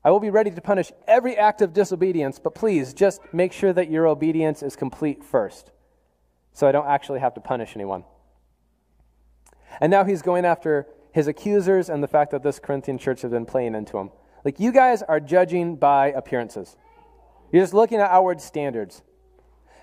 I 0.04 0.12
will 0.12 0.20
be 0.20 0.30
ready 0.30 0.52
to 0.52 0.62
punish 0.62 0.92
every 1.08 1.36
act 1.38 1.62
of 1.62 1.74
disobedience, 1.74 2.38
but 2.38 2.54
please 2.54 2.94
just 2.94 3.22
make 3.34 3.54
sure 3.54 3.74
that 3.74 3.90
your 3.90 4.08
obedience 4.08 4.62
is 4.62 4.76
complete 4.76 5.24
first 5.24 5.72
so 6.56 6.66
I 6.66 6.72
don't 6.72 6.88
actually 6.88 7.20
have 7.20 7.34
to 7.34 7.42
punish 7.42 7.74
anyone. 7.76 8.06
And 9.82 9.92
now 9.92 10.06
he's 10.06 10.22
going 10.22 10.46
after 10.46 10.88
his 11.12 11.28
accusers 11.28 11.90
and 11.90 12.02
the 12.02 12.08
fact 12.08 12.32
that 12.32 12.44
this 12.44 12.60
Corinthian 12.60 12.98
church 12.98 13.22
has 13.24 13.32
been 13.32 13.46
playing 13.46 13.76
into 13.76 13.98
him. 13.98 14.10
Like, 14.46 14.60
you 14.60 14.72
guys 14.72 15.04
are 15.04 15.20
judging 15.20 15.76
by 15.76 16.08
appearances, 16.08 16.78
you're 17.52 17.62
just 17.62 17.74
looking 17.74 18.00
at 18.00 18.10
outward 18.10 18.42
standards. 18.42 19.04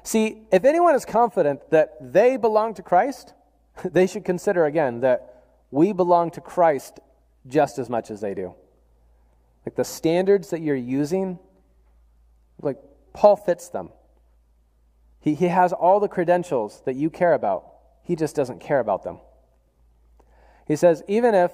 See, 0.03 0.43
if 0.51 0.65
anyone 0.65 0.95
is 0.95 1.05
confident 1.05 1.71
that 1.71 1.97
they 2.01 2.37
belong 2.37 2.75
to 2.75 2.83
Christ, 2.83 3.35
they 3.85 4.07
should 4.07 4.25
consider 4.25 4.65
again 4.65 5.01
that 5.01 5.45
we 5.71 5.93
belong 5.93 6.31
to 6.33 6.41
Christ 6.41 7.01
just 7.47 7.79
as 7.79 7.89
much 7.89 8.11
as 8.11 8.21
they 8.21 8.35
do. 8.35 8.55
Like 9.65 9.77
the 9.77 9.85
standards 9.85 10.51
that 10.51 10.61
you're 10.61 10.75
using, 10.75 11.39
like 12.61 12.79
Paul 13.13 13.37
fits 13.37 13.69
them. 13.69 13.91
He, 15.21 15.35
he 15.35 15.49
has 15.49 15.73
all 15.73 16.01
the 16.01 16.09
credentials 16.09 16.83
that 16.85 16.97
you 16.97 17.09
care 17.09 17.33
about, 17.33 17.67
he 18.03 18.17
just 18.17 18.35
doesn't 18.35 18.61
care 18.61 18.81
about 18.81 19.05
them. 19.05 19.19
He 20.67 20.77
says, 20.77 21.03
even 21.07 21.35
if 21.35 21.53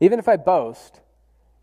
even 0.00 0.18
if 0.18 0.28
I 0.28 0.36
boast 0.36 1.00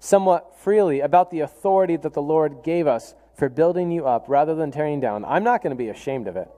somewhat 0.01 0.57
freely 0.57 0.99
about 0.99 1.29
the 1.29 1.41
authority 1.41 1.95
that 1.95 2.13
the 2.13 2.21
Lord 2.21 2.63
gave 2.63 2.87
us 2.87 3.13
for 3.35 3.49
building 3.49 3.91
you 3.91 4.07
up 4.07 4.25
rather 4.27 4.55
than 4.55 4.71
tearing 4.71 4.99
down, 4.99 5.23
I'm 5.23 5.43
not 5.43 5.61
going 5.61 5.69
to 5.69 5.81
be 5.81 5.89
ashamed 5.89 6.27
of 6.27 6.35
it. 6.35 6.49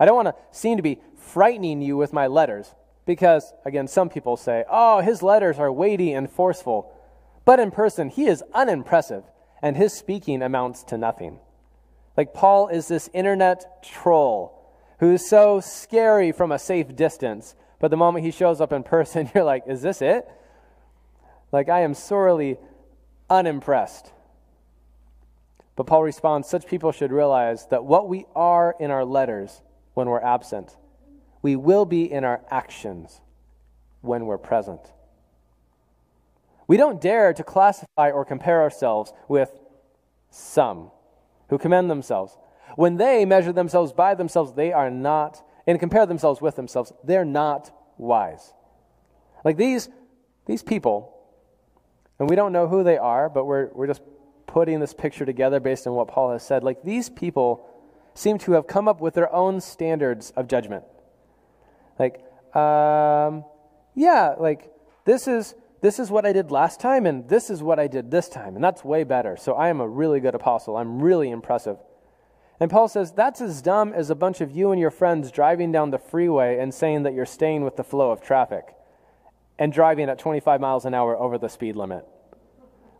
I 0.00 0.06
don't 0.06 0.16
want 0.16 0.28
to 0.28 0.34
seem 0.50 0.78
to 0.78 0.82
be 0.82 0.98
frightening 1.18 1.82
you 1.82 1.98
with 1.98 2.14
my 2.14 2.26
letters 2.26 2.74
because, 3.04 3.52
again, 3.66 3.86
some 3.86 4.08
people 4.08 4.38
say, 4.38 4.64
oh, 4.70 5.00
his 5.00 5.22
letters 5.22 5.58
are 5.58 5.70
weighty 5.70 6.14
and 6.14 6.30
forceful. 6.30 6.90
But 7.44 7.60
in 7.60 7.70
person, 7.70 8.08
he 8.08 8.26
is 8.26 8.42
unimpressive 8.54 9.24
and 9.60 9.76
his 9.76 9.92
speaking 9.92 10.40
amounts 10.40 10.84
to 10.84 10.96
nothing. 10.96 11.40
Like 12.16 12.32
Paul 12.32 12.68
is 12.68 12.88
this 12.88 13.10
internet 13.12 13.84
troll 13.84 14.72
who's 15.00 15.28
so 15.28 15.60
scary 15.60 16.32
from 16.32 16.50
a 16.50 16.58
safe 16.58 16.96
distance, 16.96 17.54
but 17.78 17.90
the 17.90 17.96
moment 17.96 18.24
he 18.24 18.30
shows 18.30 18.60
up 18.62 18.72
in 18.72 18.84
person, 18.84 19.30
you're 19.34 19.44
like, 19.44 19.64
is 19.66 19.82
this 19.82 20.00
it? 20.00 20.26
Like, 21.52 21.68
I 21.68 21.80
am 21.80 21.94
sorely 21.94 22.58
unimpressed. 23.30 24.12
But 25.76 25.86
Paul 25.86 26.02
responds 26.02 26.48
such 26.48 26.66
people 26.66 26.92
should 26.92 27.12
realize 27.12 27.66
that 27.68 27.84
what 27.84 28.08
we 28.08 28.26
are 28.34 28.74
in 28.80 28.90
our 28.90 29.04
letters 29.04 29.62
when 29.94 30.08
we're 30.08 30.20
absent, 30.20 30.76
we 31.40 31.56
will 31.56 31.84
be 31.84 32.10
in 32.10 32.24
our 32.24 32.40
actions 32.50 33.20
when 34.00 34.26
we're 34.26 34.38
present. 34.38 34.80
We 36.66 36.76
don't 36.76 37.00
dare 37.00 37.32
to 37.32 37.42
classify 37.42 38.10
or 38.10 38.24
compare 38.24 38.60
ourselves 38.60 39.12
with 39.28 39.50
some 40.30 40.90
who 41.48 41.58
commend 41.58 41.90
themselves. 41.90 42.36
When 42.76 42.96
they 42.96 43.24
measure 43.24 43.52
themselves 43.52 43.92
by 43.92 44.14
themselves, 44.14 44.52
they 44.52 44.72
are 44.72 44.90
not, 44.90 45.42
and 45.66 45.80
compare 45.80 46.06
themselves 46.06 46.40
with 46.40 46.56
themselves, 46.56 46.92
they're 47.02 47.24
not 47.24 47.70
wise. 47.96 48.52
Like 49.44 49.56
these, 49.56 49.88
these 50.46 50.62
people, 50.62 51.17
and 52.18 52.28
we 52.28 52.36
don't 52.36 52.52
know 52.52 52.66
who 52.66 52.82
they 52.82 52.98
are, 52.98 53.28
but 53.28 53.44
we're, 53.44 53.70
we're 53.72 53.86
just 53.86 54.02
putting 54.46 54.80
this 54.80 54.94
picture 54.94 55.24
together 55.24 55.60
based 55.60 55.86
on 55.86 55.94
what 55.94 56.08
Paul 56.08 56.32
has 56.32 56.42
said. 56.42 56.64
Like 56.64 56.82
these 56.82 57.08
people 57.08 57.68
seem 58.14 58.38
to 58.38 58.52
have 58.52 58.66
come 58.66 58.88
up 58.88 59.00
with 59.00 59.14
their 59.14 59.32
own 59.32 59.60
standards 59.60 60.30
of 60.32 60.48
judgment. 60.48 60.84
Like, 61.98 62.24
um, 62.56 63.44
yeah, 63.94 64.34
like 64.38 64.72
this 65.04 65.28
is 65.28 65.54
this 65.80 66.00
is 66.00 66.10
what 66.10 66.26
I 66.26 66.32
did 66.32 66.50
last 66.50 66.80
time, 66.80 67.06
and 67.06 67.28
this 67.28 67.50
is 67.50 67.62
what 67.62 67.78
I 67.78 67.86
did 67.86 68.10
this 68.10 68.28
time, 68.28 68.56
and 68.56 68.64
that's 68.64 68.84
way 68.84 69.04
better. 69.04 69.36
So 69.36 69.54
I 69.54 69.68
am 69.68 69.80
a 69.80 69.86
really 69.86 70.18
good 70.18 70.34
apostle. 70.34 70.76
I'm 70.76 71.00
really 71.00 71.30
impressive. 71.30 71.76
And 72.58 72.68
Paul 72.68 72.88
says, 72.88 73.12
that's 73.12 73.40
as 73.40 73.62
dumb 73.62 73.92
as 73.92 74.10
a 74.10 74.16
bunch 74.16 74.40
of 74.40 74.50
you 74.50 74.72
and 74.72 74.80
your 74.80 74.90
friends 74.90 75.30
driving 75.30 75.70
down 75.70 75.90
the 75.90 75.98
freeway 75.98 76.58
and 76.58 76.74
saying 76.74 77.04
that 77.04 77.14
you're 77.14 77.26
staying 77.26 77.62
with 77.62 77.76
the 77.76 77.84
flow 77.84 78.10
of 78.10 78.20
traffic 78.20 78.74
and 79.58 79.72
driving 79.72 80.08
at 80.08 80.18
25 80.18 80.60
miles 80.60 80.84
an 80.84 80.94
hour 80.94 81.16
over 81.16 81.38
the 81.38 81.48
speed 81.48 81.76
limit. 81.76 82.06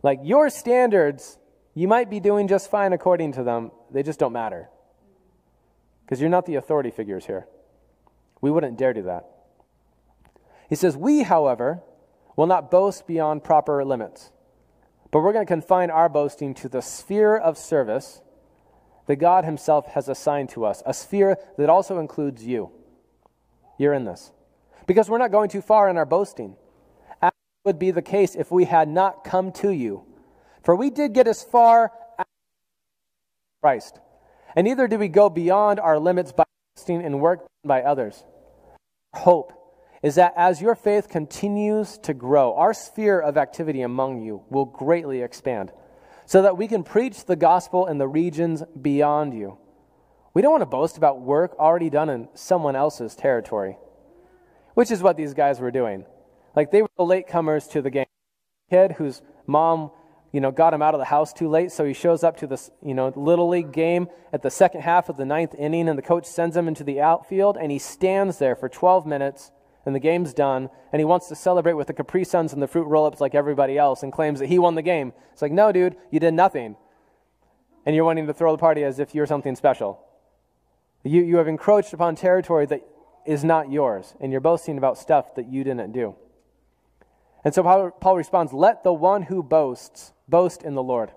Like 0.03 0.19
your 0.23 0.49
standards, 0.49 1.37
you 1.73 1.87
might 1.87 2.09
be 2.09 2.19
doing 2.19 2.47
just 2.47 2.69
fine 2.69 2.93
according 2.93 3.33
to 3.33 3.43
them, 3.43 3.71
they 3.91 4.03
just 4.03 4.19
don't 4.19 4.33
matter. 4.33 4.69
Because 6.03 6.19
you're 6.19 6.29
not 6.29 6.45
the 6.45 6.55
authority 6.55 6.91
figures 6.91 7.25
here. 7.25 7.47
We 8.41 8.51
wouldn't 8.51 8.77
dare 8.77 8.93
do 8.93 9.03
that. 9.03 9.25
He 10.69 10.75
says, 10.75 10.95
We, 10.95 11.23
however, 11.23 11.81
will 12.35 12.47
not 12.47 12.71
boast 12.71 13.07
beyond 13.07 13.43
proper 13.43 13.83
limits, 13.83 14.31
but 15.11 15.19
we're 15.19 15.33
going 15.33 15.45
to 15.45 15.51
confine 15.51 15.89
our 15.89 16.09
boasting 16.09 16.53
to 16.55 16.69
the 16.69 16.81
sphere 16.81 17.35
of 17.35 17.57
service 17.57 18.21
that 19.07 19.17
God 19.17 19.43
Himself 19.43 19.87
has 19.87 20.07
assigned 20.07 20.49
to 20.49 20.65
us, 20.65 20.83
a 20.85 20.93
sphere 20.93 21.37
that 21.57 21.69
also 21.69 21.99
includes 21.99 22.45
you. 22.45 22.71
You're 23.77 23.93
in 23.93 24.05
this. 24.05 24.31
Because 24.89 25.07
we're 25.07 25.19
not 25.19 25.31
going 25.31 25.49
too 25.49 25.61
far 25.61 25.87
in 25.87 25.97
our 25.97 26.05
boasting. 26.05 26.55
As 27.21 27.29
would 27.63 27.77
be 27.77 27.91
the 27.91 28.01
case 28.01 28.33
if 28.33 28.49
we 28.49 28.65
had 28.65 28.89
not 28.89 29.23
come 29.23 29.51
to 29.51 29.69
you. 29.69 30.03
For 30.63 30.75
we 30.75 30.89
did 30.89 31.13
get 31.13 31.27
as 31.27 31.43
far 31.43 31.91
as 32.17 32.25
Christ. 33.61 33.99
And 34.55 34.65
neither 34.65 34.87
do 34.87 34.97
we 34.97 35.07
go 35.07 35.29
beyond 35.29 35.79
our 35.79 35.99
limits 35.99 36.31
by 36.31 36.45
boasting 36.75 37.03
in 37.03 37.19
work 37.19 37.45
by 37.63 37.83
others. 37.83 38.23
Hope 39.13 39.53
is 40.01 40.15
that 40.15 40.33
as 40.35 40.59
your 40.59 40.73
faith 40.73 41.07
continues 41.07 41.99
to 41.99 42.15
grow, 42.15 42.55
our 42.55 42.73
sphere 42.73 43.19
of 43.19 43.37
activity 43.37 43.83
among 43.83 44.23
you 44.23 44.41
will 44.49 44.65
greatly 44.65 45.21
expand 45.21 45.71
so 46.25 46.41
that 46.41 46.57
we 46.57 46.67
can 46.67 46.83
preach 46.83 47.25
the 47.25 47.35
gospel 47.35 47.85
in 47.85 47.99
the 47.99 48.07
regions 48.07 48.63
beyond 48.81 49.35
you. 49.35 49.59
We 50.33 50.41
don't 50.41 50.51
want 50.51 50.63
to 50.63 50.65
boast 50.65 50.97
about 50.97 51.21
work 51.21 51.55
already 51.59 51.91
done 51.91 52.09
in 52.09 52.27
someone 52.33 52.75
else's 52.75 53.13
territory, 53.15 53.77
which 54.79 54.91
is 54.91 55.03
what 55.03 55.17
these 55.17 55.33
guys 55.33 55.59
were 55.59 55.71
doing. 55.71 56.05
Like 56.55 56.71
they 56.71 56.81
were 56.81 56.89
the 56.95 57.03
latecomers 57.03 57.69
to 57.71 57.81
the 57.81 57.89
game. 57.89 58.05
Kid 58.69 58.93
whose 58.93 59.21
mom, 59.45 59.91
you 60.31 60.39
know, 60.39 60.51
got 60.51 60.73
him 60.73 60.81
out 60.81 60.93
of 60.93 60.99
the 60.99 61.05
house 61.05 61.33
too 61.33 61.49
late, 61.49 61.69
so 61.69 61.83
he 61.83 61.91
shows 61.91 62.23
up 62.23 62.37
to 62.37 62.47
this, 62.47 62.71
you 62.81 62.93
know, 62.93 63.11
little 63.17 63.49
league 63.49 63.73
game 63.73 64.07
at 64.31 64.41
the 64.41 64.49
second 64.49 64.79
half 64.79 65.09
of 65.09 65.17
the 65.17 65.25
ninth 65.25 65.53
inning, 65.55 65.89
and 65.89 65.97
the 65.97 66.01
coach 66.01 66.25
sends 66.25 66.55
him 66.55 66.65
into 66.69 66.85
the 66.85 67.01
outfield, 67.01 67.57
and 67.57 67.73
he 67.73 67.77
stands 67.77 68.37
there 68.37 68.55
for 68.55 68.69
12 68.69 69.05
minutes 69.05 69.51
and 69.85 69.93
the 69.93 69.99
game's 69.99 70.33
done, 70.33 70.69
and 70.93 71.01
he 71.01 71.05
wants 71.05 71.27
to 71.27 71.35
celebrate 71.35 71.73
with 71.73 71.87
the 71.87 71.93
Capri 71.93 72.23
Suns 72.23 72.53
and 72.53 72.61
the 72.61 72.67
fruit 72.67 72.87
roll 72.87 73.05
ups 73.05 73.19
like 73.19 73.35
everybody 73.35 73.77
else 73.77 74.01
and 74.01 74.13
claims 74.13 74.39
that 74.39 74.47
he 74.47 74.59
won 74.59 74.75
the 74.75 74.81
game. 74.81 75.11
It's 75.33 75.41
like, 75.41 75.51
no, 75.51 75.73
dude, 75.73 75.97
you 76.09 76.21
did 76.21 76.33
nothing. 76.33 76.77
And 77.85 77.97
you're 77.97 78.05
wanting 78.05 78.27
to 78.27 78.33
throw 78.33 78.53
the 78.53 78.57
party 78.57 78.85
as 78.85 78.97
if 78.97 79.13
you're 79.13 79.27
something 79.27 79.57
special. 79.57 79.99
You, 81.03 81.21
you 81.21 81.35
have 81.35 81.49
encroached 81.49 81.91
upon 81.91 82.15
territory 82.15 82.65
that 82.67 82.81
is 83.25 83.43
not 83.43 83.71
yours, 83.71 84.15
and 84.19 84.31
you're 84.31 84.41
boasting 84.41 84.77
about 84.77 84.97
stuff 84.97 85.35
that 85.35 85.47
you 85.47 85.63
didn't 85.63 85.91
do. 85.91 86.15
And 87.43 87.53
so 87.53 87.63
Paul, 87.63 88.17
responds, 88.17 88.53
Let 88.53 88.83
the 88.83 88.93
one 88.93 89.23
who 89.23 89.41
boasts 89.41 90.13
boast 90.27 90.63
in 90.63 90.75
the 90.75 90.83
Lord. 90.83 91.11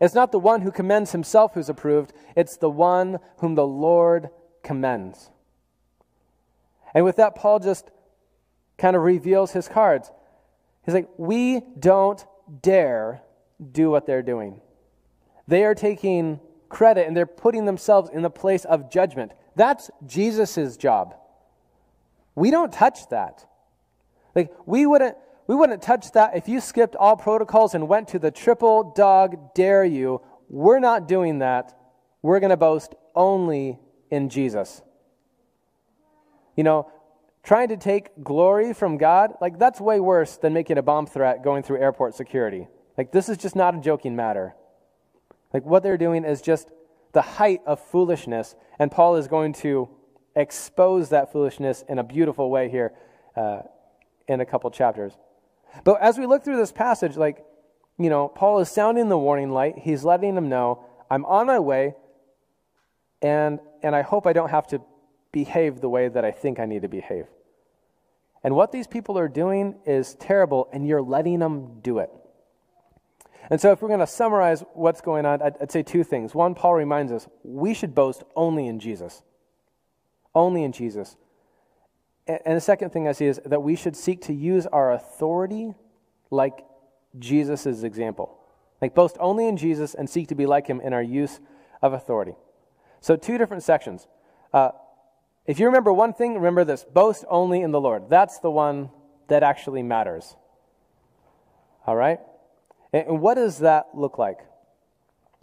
It's 0.00 0.14
not 0.14 0.30
the 0.30 0.38
one 0.38 0.60
who 0.60 0.70
commends 0.70 1.12
himself 1.12 1.54
who's 1.54 1.68
approved, 1.68 2.12
it's 2.36 2.56
the 2.56 2.70
one 2.70 3.18
whom 3.38 3.54
the 3.54 3.66
Lord 3.66 4.28
commends. 4.62 5.30
And 6.94 7.04
with 7.04 7.16
that, 7.16 7.34
Paul 7.34 7.58
just 7.58 7.90
kind 8.78 8.94
of 8.94 9.02
reveals 9.02 9.52
his 9.52 9.68
cards. 9.68 10.10
He's 10.84 10.94
like, 10.94 11.08
we 11.16 11.62
don't 11.78 12.24
dare 12.62 13.22
do 13.72 13.90
what 13.90 14.06
they're 14.06 14.22
doing. 14.22 14.60
They 15.48 15.64
are 15.64 15.74
taking 15.74 16.40
credit 16.68 17.06
and 17.06 17.16
they're 17.16 17.26
putting 17.26 17.64
themselves 17.64 18.10
in 18.10 18.22
the 18.22 18.30
place 18.30 18.64
of 18.64 18.90
judgment. 18.90 19.32
That's 19.54 19.90
Jesus' 20.06 20.76
job. 20.76 21.14
We 22.36 22.52
don't 22.52 22.72
touch 22.72 23.08
that. 23.08 23.44
Like, 24.36 24.52
we 24.66 24.86
wouldn't, 24.86 25.16
we 25.48 25.56
wouldn't 25.56 25.82
touch 25.82 26.12
that 26.12 26.36
if 26.36 26.46
you 26.46 26.60
skipped 26.60 26.94
all 26.94 27.16
protocols 27.16 27.74
and 27.74 27.88
went 27.88 28.08
to 28.08 28.20
the 28.20 28.30
triple 28.30 28.92
dog 28.94 29.54
dare 29.54 29.84
you. 29.84 30.20
We're 30.48 30.78
not 30.78 31.08
doing 31.08 31.40
that 31.40 31.76
we're 32.26 32.40
going 32.40 32.50
to 32.50 32.56
boast 32.56 32.92
only 33.14 33.78
in 34.10 34.28
Jesus. 34.28 34.82
You 36.56 36.64
know, 36.64 36.90
trying 37.44 37.68
to 37.68 37.76
take 37.76 38.24
glory 38.24 38.72
from 38.72 38.98
God, 38.98 39.34
like 39.40 39.60
that's 39.60 39.80
way 39.80 40.00
worse 40.00 40.36
than 40.36 40.52
making 40.52 40.76
a 40.76 40.82
bomb 40.82 41.06
threat 41.06 41.44
going 41.44 41.62
through 41.62 41.80
airport 41.80 42.16
security. 42.16 42.66
Like, 42.98 43.12
this 43.12 43.28
is 43.28 43.36
just 43.36 43.54
not 43.54 43.76
a 43.76 43.80
joking 43.80 44.16
matter. 44.16 44.56
Like, 45.54 45.64
what 45.64 45.84
they're 45.84 45.96
doing 45.96 46.24
is 46.24 46.42
just 46.42 46.72
the 47.12 47.22
height 47.22 47.60
of 47.64 47.78
foolishness, 47.78 48.56
and 48.78 48.90
Paul 48.90 49.16
is 49.16 49.28
going 49.28 49.52
to 49.54 49.88
expose 50.36 51.08
that 51.08 51.32
foolishness 51.32 51.84
in 51.88 51.98
a 51.98 52.04
beautiful 52.04 52.50
way 52.50 52.68
here 52.68 52.92
uh, 53.34 53.62
in 54.28 54.40
a 54.40 54.46
couple 54.46 54.70
chapters. 54.70 55.12
But 55.82 56.00
as 56.00 56.18
we 56.18 56.26
look 56.26 56.44
through 56.44 56.58
this 56.58 56.72
passage, 56.72 57.16
like, 57.16 57.44
you 57.98 58.10
know, 58.10 58.28
Paul 58.28 58.60
is 58.60 58.70
sounding 58.70 59.08
the 59.08 59.18
warning 59.18 59.50
light. 59.50 59.78
He's 59.78 60.04
letting 60.04 60.34
them 60.34 60.48
know, 60.48 60.84
I'm 61.10 61.24
on 61.24 61.46
my 61.46 61.58
way, 61.58 61.94
and, 63.22 63.58
and 63.82 63.96
I 63.96 64.02
hope 64.02 64.26
I 64.26 64.32
don't 64.32 64.50
have 64.50 64.66
to 64.68 64.80
behave 65.32 65.80
the 65.80 65.88
way 65.88 66.08
that 66.08 66.24
I 66.24 66.30
think 66.30 66.60
I 66.60 66.66
need 66.66 66.82
to 66.82 66.88
behave. 66.88 67.26
And 68.44 68.54
what 68.54 68.70
these 68.70 68.86
people 68.86 69.18
are 69.18 69.28
doing 69.28 69.76
is 69.86 70.14
terrible, 70.14 70.68
and 70.72 70.86
you're 70.86 71.02
letting 71.02 71.40
them 71.40 71.80
do 71.80 71.98
it. 71.98 72.10
And 73.50 73.60
so, 73.60 73.70
if 73.70 73.80
we're 73.80 73.88
going 73.88 74.00
to 74.00 74.06
summarize 74.06 74.64
what's 74.74 75.00
going 75.00 75.24
on, 75.24 75.40
I'd, 75.40 75.54
I'd, 75.60 75.70
say 75.70 75.82
two 75.82 76.02
things. 76.02 76.34
One, 76.34 76.54
Paul 76.54 76.74
reminds 76.74 77.12
us 77.12 77.28
we 77.44 77.74
should 77.74 77.94
boast 77.94 78.24
only 78.34 78.66
in 78.66 78.80
Jesus. 78.80 79.22
Only 80.36 80.64
in 80.64 80.72
Jesus. 80.72 81.16
And, 82.26 82.56
the 82.56 82.60
second 82.60 82.90
thing 82.90 83.08
I 83.08 83.12
see 83.12 83.24
is 83.24 83.40
that 83.46 83.62
we 83.62 83.74
should 83.74 83.96
seek 83.96 84.20
to 84.22 84.34
use 84.34 84.66
our 84.66 84.92
authority 84.92 85.74
like 86.30 86.64
Jesus' 87.18 87.82
example. 87.82 88.36
Like, 88.82 88.94
boast 88.94 89.16
only 89.18 89.48
in 89.48 89.56
Jesus 89.56 89.94
and 89.94 90.10
seek 90.10 90.28
to 90.28 90.34
be 90.34 90.44
like 90.44 90.66
him 90.66 90.80
in 90.82 90.92
our 90.92 91.02
use 91.02 91.40
of 91.80 91.94
authority. 91.94 92.34
So, 93.00 93.16
two 93.16 93.38
different 93.38 93.62
sections. 93.62 94.06
Uh, 94.52 94.72
if 95.46 95.58
you 95.58 95.66
remember 95.66 95.92
one 95.92 96.12
thing, 96.12 96.34
remember 96.34 96.64
this 96.64 96.84
boast 96.84 97.24
only 97.30 97.62
in 97.62 97.70
the 97.70 97.80
Lord. 97.80 98.10
That's 98.10 98.38
the 98.40 98.50
one 98.50 98.90
that 99.28 99.42
actually 99.42 99.82
matters. 99.82 100.36
All 101.86 101.96
right? 101.96 102.18
And 102.92 103.22
what 103.22 103.34
does 103.34 103.60
that 103.60 103.86
look 103.94 104.18
like? 104.18 104.40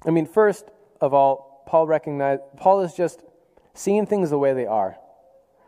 I 0.06 0.12
mean, 0.12 0.28
first 0.28 0.66
of 1.02 1.16
all, 1.16 1.64
Paul 1.66 1.88
recognized 1.88 2.42
Paul 2.58 2.82
is 2.82 2.94
just 2.94 3.24
seeing 3.74 4.06
things 4.06 4.30
the 4.30 4.38
way 4.38 4.54
they 4.54 4.66
are. 4.66 4.98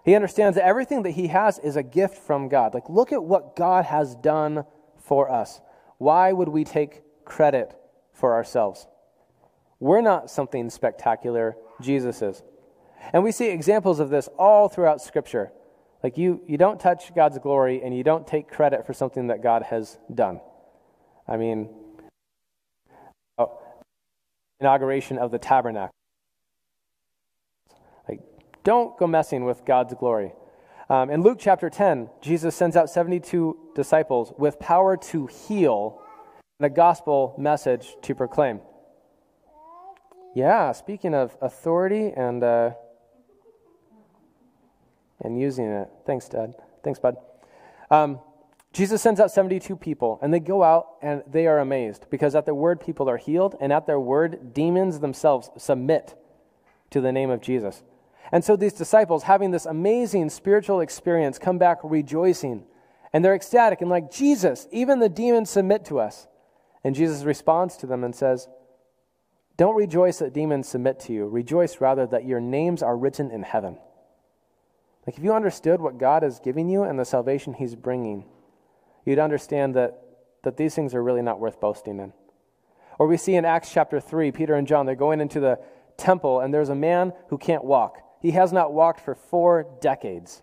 He 0.04 0.16
understands 0.16 0.56
that 0.56 0.66
everything 0.66 1.04
that 1.04 1.12
he 1.12 1.28
has 1.28 1.58
is 1.60 1.76
a 1.76 1.84
gift 1.84 2.18
from 2.18 2.48
God. 2.48 2.74
Like, 2.74 2.90
look 2.90 3.12
at 3.12 3.24
what 3.24 3.56
God 3.56 3.86
has 3.86 4.16
done 4.16 4.66
for 4.98 5.32
us. 5.32 5.62
Why 5.98 6.32
would 6.32 6.50
we 6.50 6.64
take 6.64 7.02
credit 7.26 7.76
for 8.14 8.34
ourselves? 8.34 8.86
We're 9.80 10.02
not 10.02 10.30
something 10.30 10.70
spectacular, 10.70 11.56
Jesus 11.82 12.22
is. 12.22 12.44
And 13.14 13.24
we 13.24 13.32
see 13.32 13.50
examples 13.50 14.00
of 14.00 14.10
this 14.10 14.28
all 14.38 14.70
throughout 14.70 15.02
Scripture. 15.02 15.52
Like, 16.04 16.18
you, 16.18 16.42
you 16.48 16.58
don't 16.58 16.80
touch 16.80 17.16
God's 17.16 17.40
glory 17.40 17.82
and 17.84 17.96
you 17.96 18.04
don't 18.04 18.28
take 18.28 18.48
credit 18.48 18.86
for 18.86 18.94
something 18.94 19.28
that 19.28 19.42
God 19.42 19.64
has 19.64 19.98
done. 20.14 20.40
I 21.28 21.38
mean, 21.38 21.70
inauguration 24.60 25.18
of 25.18 25.32
the 25.32 25.40
tabernacle. 25.40 25.95
Don't 28.66 28.98
go 28.98 29.06
messing 29.06 29.46
with 29.46 29.64
God's 29.64 29.94
glory. 29.94 30.34
Um, 30.90 31.12
in 31.12 31.22
Luke 31.22 31.38
chapter 31.40 31.70
10, 31.70 32.10
Jesus 32.20 32.56
sends 32.56 32.76
out 32.76 32.90
72 32.90 33.56
disciples 33.76 34.34
with 34.40 34.60
power 34.60 34.98
to 34.98 35.28
heal 35.28 36.02
and 36.60 36.66
a 36.66 36.70
gospel 36.70 37.36
message 37.38 37.96
to 38.02 38.16
proclaim. 38.16 38.62
Yeah, 40.34 40.72
speaking 40.72 41.14
of 41.14 41.38
authority 41.42 42.12
and, 42.18 42.44
uh, 42.44 42.72
and 45.22 45.40
using 45.40 45.66
it. 45.66 45.88
Thanks, 46.08 46.28
Dad. 46.28 46.56
Thanks, 46.84 46.98
Bud. 46.98 47.18
Um, 47.92 48.20
Jesus 48.74 49.00
sends 49.00 49.20
out 49.20 49.30
72 49.30 49.76
people, 49.76 50.18
and 50.24 50.34
they 50.34 50.40
go 50.40 50.64
out 50.64 50.88
and 51.04 51.22
they 51.28 51.46
are 51.46 51.60
amazed 51.60 52.08
because 52.10 52.34
at 52.34 52.46
their 52.46 52.56
word, 52.56 52.82
people 52.82 53.08
are 53.12 53.18
healed, 53.18 53.56
and 53.62 53.72
at 53.72 53.86
their 53.86 54.00
word, 54.00 54.56
demons 54.56 55.02
themselves 55.02 55.52
submit 55.56 56.16
to 56.90 57.00
the 57.00 57.12
name 57.12 57.30
of 57.30 57.42
Jesus. 57.42 57.84
And 58.32 58.44
so 58.44 58.56
these 58.56 58.74
disciples, 58.74 59.24
having 59.24 59.52
this 59.52 59.66
amazing 59.66 60.30
spiritual 60.30 60.82
experience, 60.82 61.38
come 61.38 61.58
back 61.58 61.80
rejoicing, 61.84 62.66
and 63.14 63.24
they're 63.24 63.36
ecstatic 63.36 63.82
and 63.82 63.90
like, 63.90 64.12
Jesus, 64.12 64.68
even 64.72 65.00
the 65.00 65.10
demons 65.10 65.50
submit 65.50 65.86
to 65.86 66.00
us. 66.00 66.28
And 66.84 66.94
Jesus 66.94 67.24
responds 67.24 67.78
to 67.78 67.88
them 67.88 68.04
and 68.04 68.16
says, 68.16 68.48
Don't 69.58 69.76
rejoice 69.76 70.20
that 70.20 70.34
demons 70.34 70.68
submit 70.68 71.00
to 71.02 71.14
you. 71.14 71.26
Rejoice 71.28 71.82
rather 71.82 72.06
that 72.08 72.26
your 72.26 72.40
names 72.40 72.84
are 72.84 72.98
written 72.98 73.32
in 73.32 73.44
heaven. 73.44 73.78
Like, 75.08 75.18
if 75.18 75.24
you 75.24 75.34
understood 75.34 75.82
what 75.82 75.98
God 75.98 76.24
is 76.24 76.40
giving 76.44 76.68
you 76.68 76.84
and 76.84 77.00
the 77.00 77.06
salvation 77.06 77.54
He's 77.54 77.76
bringing, 77.76 78.26
you'd 79.06 79.20
understand 79.20 79.76
that, 79.76 80.00
that 80.44 80.58
these 80.58 80.76
things 80.76 80.94
are 80.94 81.02
really 81.02 81.22
not 81.22 81.40
worth 81.40 81.60
boasting 81.60 82.00
in. 82.00 82.14
Or 83.00 83.08
we 83.08 83.18
see 83.18 83.36
in 83.36 83.46
Acts 83.46 83.72
chapter 83.72 84.00
3, 84.00 84.32
Peter 84.32 84.56
and 84.56 84.68
John, 84.68 84.86
they're 84.86 84.96
going 84.96 85.22
into 85.22 85.40
the 85.40 85.60
temple, 85.98 86.40
and 86.40 86.54
there's 86.54 86.70
a 86.70 86.76
man 86.76 87.14
who 87.30 87.38
can't 87.38 87.64
walk. 87.64 88.00
He 88.22 88.32
has 88.32 88.52
not 88.52 88.74
walked 88.74 89.00
for 89.00 89.16
four 89.16 89.66
decades. 89.82 90.42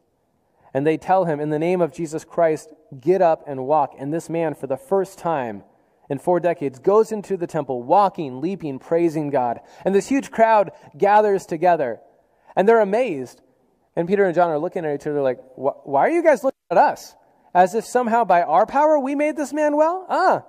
And 0.75 0.87
they 0.87 0.97
tell 0.97 1.27
him, 1.27 1.41
in 1.41 1.51
the 1.51 1.59
name 1.59 1.81
of 1.81 1.93
Jesus 1.93 2.25
Christ, 2.25 2.73
get 2.99 3.21
up 3.21 3.45
and 3.47 3.67
walk. 3.67 3.95
And 3.99 4.13
this 4.13 4.31
man, 4.31 4.55
for 4.55 4.67
the 4.67 4.77
first 4.77 5.19
time 5.19 5.65
in 6.09 6.19
four 6.19 6.41
decades, 6.41 6.79
goes 6.79 7.13
into 7.13 7.37
the 7.37 7.47
temple, 7.47 7.83
walking, 7.83 8.41
leaping, 8.41 8.79
praising 8.79 9.31
God. 9.31 9.61
And 9.85 9.95
this 9.95 10.09
huge 10.09 10.31
crowd 10.31 10.73
gathers 10.97 11.45
together. 11.45 12.01
And 12.57 12.69
they're 12.69 12.81
amazed. 12.81 13.43
And 13.97 14.09
Peter 14.09 14.25
and 14.25 14.35
John 14.35 14.51
are 14.51 14.59
looking 14.59 14.85
at 14.85 14.95
each 14.95 15.07
other 15.07 15.21
like, 15.21 15.39
why 15.57 16.01
are 16.01 16.11
you 16.11 16.23
guys 16.23 16.43
looking 16.43 16.59
at 16.71 16.79
us? 16.79 17.15
as 17.55 17.75
if 17.75 17.85
somehow 17.85 18.25
by 18.25 18.43
our 18.43 18.67
power 18.67 18.99
we 18.99 19.15
made 19.15 19.37
this 19.37 19.53
man 19.53 19.77
well? 19.77 20.07
Ah, 20.09 20.45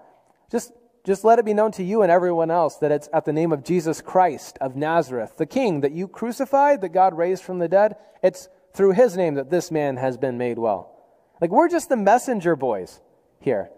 just, 0.51 0.71
just 1.05 1.25
let 1.25 1.37
it 1.37 1.45
be 1.45 1.53
known 1.53 1.71
to 1.73 1.83
you 1.83 2.01
and 2.01 2.11
everyone 2.11 2.49
else 2.49 2.77
that 2.77 2.91
it's 2.91 3.09
at 3.13 3.25
the 3.25 3.33
name 3.33 3.51
of 3.51 3.63
Jesus 3.63 4.01
Christ 4.01 4.57
of 4.61 4.75
Nazareth, 4.75 5.37
the 5.37 5.45
King 5.45 5.81
that 5.81 5.91
you 5.91 6.07
crucified, 6.07 6.81
that 6.81 6.89
God 6.89 7.17
raised 7.17 7.43
from 7.43 7.59
the 7.59 7.67
dead. 7.67 7.95
It's 8.21 8.47
through 8.73 8.93
his 8.93 9.17
name 9.17 9.35
that 9.35 9.49
this 9.49 9.69
man 9.69 9.97
has 9.97 10.17
been 10.17 10.37
made 10.37 10.57
well. 10.57 10.95
Like 11.41 11.51
we're 11.51 11.69
just 11.69 11.89
the 11.89 11.97
messenger 11.97 12.55
boys 12.55 13.01
here. 13.39 13.69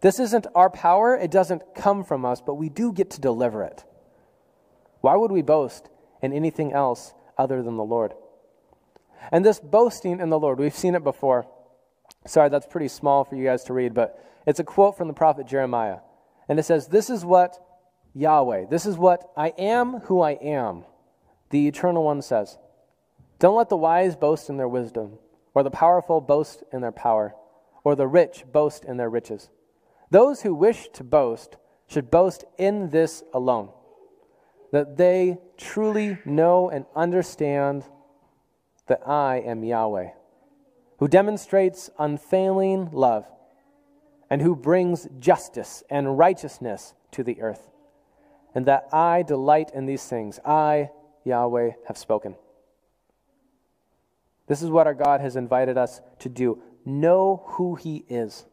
This 0.00 0.18
isn't 0.18 0.46
our 0.54 0.70
power, 0.70 1.16
it 1.16 1.30
doesn't 1.30 1.74
come 1.74 2.04
from 2.04 2.24
us, 2.24 2.40
but 2.40 2.54
we 2.54 2.68
do 2.68 2.92
get 2.92 3.10
to 3.10 3.20
deliver 3.20 3.62
it. 3.62 3.84
Why 5.00 5.16
would 5.16 5.32
we 5.32 5.42
boast 5.42 5.88
in 6.22 6.32
anything 6.32 6.72
else 6.72 7.12
other 7.36 7.62
than 7.62 7.76
the 7.76 7.84
Lord? 7.84 8.14
And 9.30 9.44
this 9.44 9.60
boasting 9.60 10.20
in 10.20 10.30
the 10.30 10.38
Lord, 10.38 10.58
we've 10.58 10.74
seen 10.74 10.94
it 10.94 11.04
before. 11.04 11.46
Sorry, 12.26 12.48
that's 12.48 12.66
pretty 12.66 12.88
small 12.88 13.24
for 13.24 13.36
you 13.36 13.44
guys 13.44 13.64
to 13.64 13.74
read, 13.74 13.92
but 13.94 14.18
it's 14.46 14.60
a 14.60 14.64
quote 14.64 14.96
from 14.96 15.08
the 15.08 15.14
prophet 15.14 15.46
Jeremiah. 15.46 15.98
And 16.48 16.58
it 16.58 16.64
says, 16.64 16.88
This 16.88 17.10
is 17.10 17.24
what 17.24 17.58
Yahweh, 18.14 18.66
this 18.70 18.86
is 18.86 18.96
what 18.96 19.30
I 19.36 19.48
am 19.58 20.00
who 20.00 20.20
I 20.20 20.32
am, 20.32 20.84
the 21.50 21.66
eternal 21.66 22.04
one 22.04 22.22
says. 22.22 22.58
Don't 23.38 23.56
let 23.56 23.68
the 23.68 23.76
wise 23.76 24.16
boast 24.16 24.48
in 24.48 24.56
their 24.56 24.68
wisdom, 24.68 25.18
or 25.54 25.62
the 25.62 25.70
powerful 25.70 26.20
boast 26.20 26.62
in 26.72 26.80
their 26.80 26.92
power, 26.92 27.34
or 27.82 27.94
the 27.94 28.06
rich 28.06 28.44
boast 28.52 28.84
in 28.84 28.96
their 28.96 29.10
riches. 29.10 29.50
Those 30.10 30.42
who 30.42 30.54
wish 30.54 30.88
to 30.94 31.04
boast 31.04 31.56
should 31.86 32.10
boast 32.10 32.44
in 32.56 32.90
this 32.90 33.22
alone 33.32 33.70
that 34.72 34.96
they 34.96 35.38
truly 35.56 36.18
know 36.24 36.68
and 36.68 36.84
understand 36.96 37.84
that 38.86 39.06
I 39.06 39.36
am 39.36 39.62
Yahweh 39.62 40.10
who 40.98 41.08
demonstrates 41.08 41.90
unfailing 41.98 42.90
love, 42.92 43.26
and 44.34 44.42
who 44.42 44.56
brings 44.56 45.06
justice 45.20 45.84
and 45.88 46.18
righteousness 46.18 46.92
to 47.12 47.22
the 47.22 47.40
earth. 47.40 47.70
And 48.52 48.66
that 48.66 48.88
I 48.92 49.22
delight 49.22 49.70
in 49.72 49.86
these 49.86 50.04
things. 50.06 50.40
I, 50.44 50.90
Yahweh, 51.22 51.70
have 51.86 51.96
spoken. 51.96 52.34
This 54.48 54.60
is 54.60 54.70
what 54.70 54.88
our 54.88 54.94
God 54.94 55.20
has 55.20 55.36
invited 55.36 55.78
us 55.78 56.00
to 56.18 56.28
do 56.28 56.60
know 56.84 57.44
who 57.50 57.76
He 57.76 58.04
is. 58.08 58.44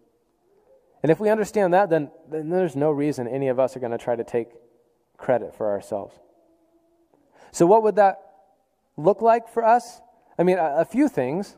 And 1.02 1.12
if 1.12 1.20
we 1.20 1.32
understand 1.32 1.74
that, 1.74 1.90
then, 1.90 2.12
then 2.30 2.52
there's 2.52 2.76
no 2.76 2.92
reason 2.92 3.28
any 3.28 3.48
of 3.48 3.60
us 3.60 3.76
are 3.76 3.80
going 3.80 3.92
to 3.92 3.98
try 3.98 4.16
to 4.16 4.24
take 4.24 4.50
credit 5.18 5.56
for 5.56 5.72
ourselves. 5.72 6.14
So, 7.52 7.66
what 7.66 7.82
would 7.82 7.96
that 7.96 8.20
look 8.98 9.24
like 9.24 9.50
for 9.50 9.66
us? 9.66 10.00
I 10.38 10.44
mean, 10.44 10.60
a, 10.60 10.76
a 10.82 10.86
few 10.86 11.10
things. 11.10 11.58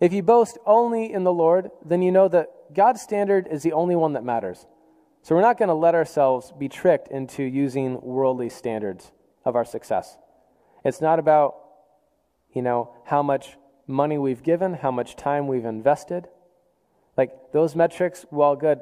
If 0.00 0.14
you 0.14 0.22
boast 0.22 0.56
only 0.64 1.12
in 1.12 1.24
the 1.24 1.34
Lord, 1.34 1.70
then 1.84 2.00
you 2.00 2.12
know 2.12 2.28
that 2.28 2.48
God's 2.74 3.00
standard 3.00 3.48
is 3.50 3.62
the 3.62 3.72
only 3.72 3.96
one 3.96 4.14
that 4.14 4.24
matters. 4.24 4.66
So 5.22 5.34
we're 5.34 5.42
not 5.42 5.58
going 5.58 5.68
to 5.68 5.74
let 5.74 5.94
ourselves 5.94 6.52
be 6.58 6.68
tricked 6.68 7.08
into 7.08 7.42
using 7.42 8.00
worldly 8.00 8.48
standards 8.48 9.12
of 9.44 9.54
our 9.54 9.64
success. 9.64 10.16
It's 10.84 11.00
not 11.00 11.18
about, 11.18 11.56
you 12.52 12.62
know, 12.62 12.92
how 13.04 13.22
much 13.22 13.56
money 13.86 14.18
we've 14.18 14.42
given, 14.42 14.74
how 14.74 14.90
much 14.90 15.16
time 15.16 15.46
we've 15.46 15.64
invested. 15.64 16.26
Like 17.16 17.52
those 17.52 17.76
metrics, 17.76 18.26
while 18.30 18.56
good, 18.56 18.80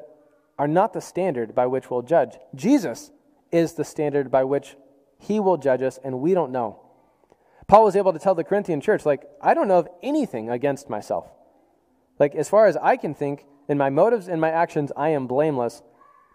are 0.57 0.67
not 0.67 0.93
the 0.93 1.01
standard 1.01 1.53
by 1.53 1.67
which 1.67 1.89
we'll 1.89 2.01
judge. 2.01 2.37
Jesus 2.55 3.11
is 3.51 3.73
the 3.73 3.83
standard 3.83 4.31
by 4.31 4.43
which 4.43 4.75
He 5.19 5.39
will 5.39 5.57
judge 5.57 5.81
us, 5.81 5.99
and 6.03 6.21
we 6.21 6.33
don't 6.33 6.51
know. 6.51 6.79
Paul 7.67 7.85
was 7.85 7.95
able 7.95 8.13
to 8.13 8.19
tell 8.19 8.35
the 8.35 8.43
Corinthian 8.43 8.81
church, 8.81 9.05
like, 9.05 9.23
I 9.41 9.53
don't 9.53 9.67
know 9.67 9.79
of 9.79 9.87
anything 10.01 10.49
against 10.49 10.89
myself. 10.89 11.27
Like, 12.19 12.35
as 12.35 12.49
far 12.49 12.65
as 12.65 12.77
I 12.77 12.97
can 12.97 13.13
think, 13.13 13.45
in 13.71 13.77
my 13.77 13.89
motives 13.89 14.27
and 14.27 14.41
my 14.41 14.51
actions, 14.51 14.91
I 14.97 15.09
am 15.09 15.27
blameless. 15.27 15.81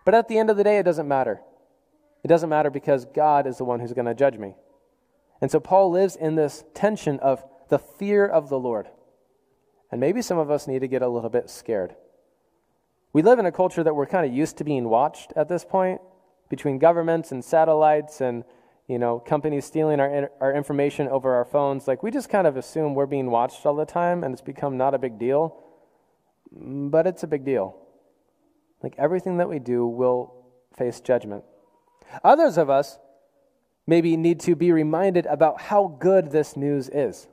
But 0.07 0.15
at 0.15 0.27
the 0.27 0.39
end 0.39 0.49
of 0.49 0.57
the 0.57 0.65
day, 0.65 0.79
it 0.79 0.85
doesn't 0.85 1.07
matter. 1.07 1.43
It 2.25 2.29
doesn't 2.29 2.49
matter 2.49 2.71
because 2.71 3.05
God 3.05 3.47
is 3.47 3.59
the 3.59 3.65
one 3.65 3.79
who's 3.79 3.93
going 3.93 4.07
to 4.07 4.15
judge 4.15 4.39
me. 4.39 4.55
And 5.43 5.51
so 5.51 5.61
Paul 5.61 5.91
lives 5.91 6.17
in 6.17 6.35
this 6.35 6.65
tension 6.73 7.21
of 7.21 7.45
the 7.69 7.79
fear 7.79 8.27
of 8.27 8.49
the 8.49 8.59
Lord. 8.59 8.89
And 9.93 10.01
maybe 10.01 10.23
some 10.23 10.39
of 10.39 10.51
us 10.51 10.67
need 10.67 10.79
to 10.79 10.89
get 10.89 11.03
a 11.03 11.09
little 11.09 11.29
bit 11.29 11.51
scared. 11.51 11.95
We 13.13 13.21
live 13.21 13.39
in 13.39 13.45
a 13.45 13.53
culture 13.53 13.85
that 13.85 13.95
we're 13.95 14.07
kind 14.07 14.25
of 14.25 14.33
used 14.33 14.57
to 14.57 14.65
being 14.65 14.89
watched 14.89 15.35
at 15.37 15.51
this 15.51 15.63
point 15.63 16.01
between 16.49 16.79
governments 16.79 17.33
and 17.33 17.45
satellites 17.45 18.23
and 18.23 18.45
you 18.89 18.99
know 18.99 19.19
companies 19.19 19.67
stealing 19.67 20.01
our, 20.01 20.31
our 20.41 20.55
information 20.55 21.07
over 21.09 21.35
our 21.35 21.45
phones 21.45 21.89
like 21.89 22.05
we 22.05 22.11
just 22.11 22.29
kind 22.29 22.47
of 22.47 22.57
assume 22.57 22.95
we're 22.95 23.05
being 23.05 23.33
watched 23.33 23.67
all 23.67 23.75
the 23.75 23.85
time 23.85 24.23
and 24.23 24.33
it's 24.33 24.43
become 24.43 24.77
not 24.77 24.95
a 24.95 24.99
big 24.99 25.19
deal 25.19 25.61
but 26.53 27.07
it's 27.07 27.23
a 27.23 27.27
big 27.27 27.45
deal 27.45 27.77
like 28.83 28.95
everything 28.99 29.39
that 29.39 29.49
we 29.49 29.59
do 29.59 29.87
will 29.87 30.33
face 30.77 31.01
judgment 31.01 31.45
others 32.23 32.57
of 32.57 32.71
us 32.71 32.99
maybe 33.87 34.17
need 34.17 34.41
to 34.41 34.55
be 34.55 34.73
reminded 34.73 35.27
about 35.27 35.61
how 35.63 35.87
good 35.99 36.31
this 36.31 36.57
news 36.57 36.89
is 36.89 37.29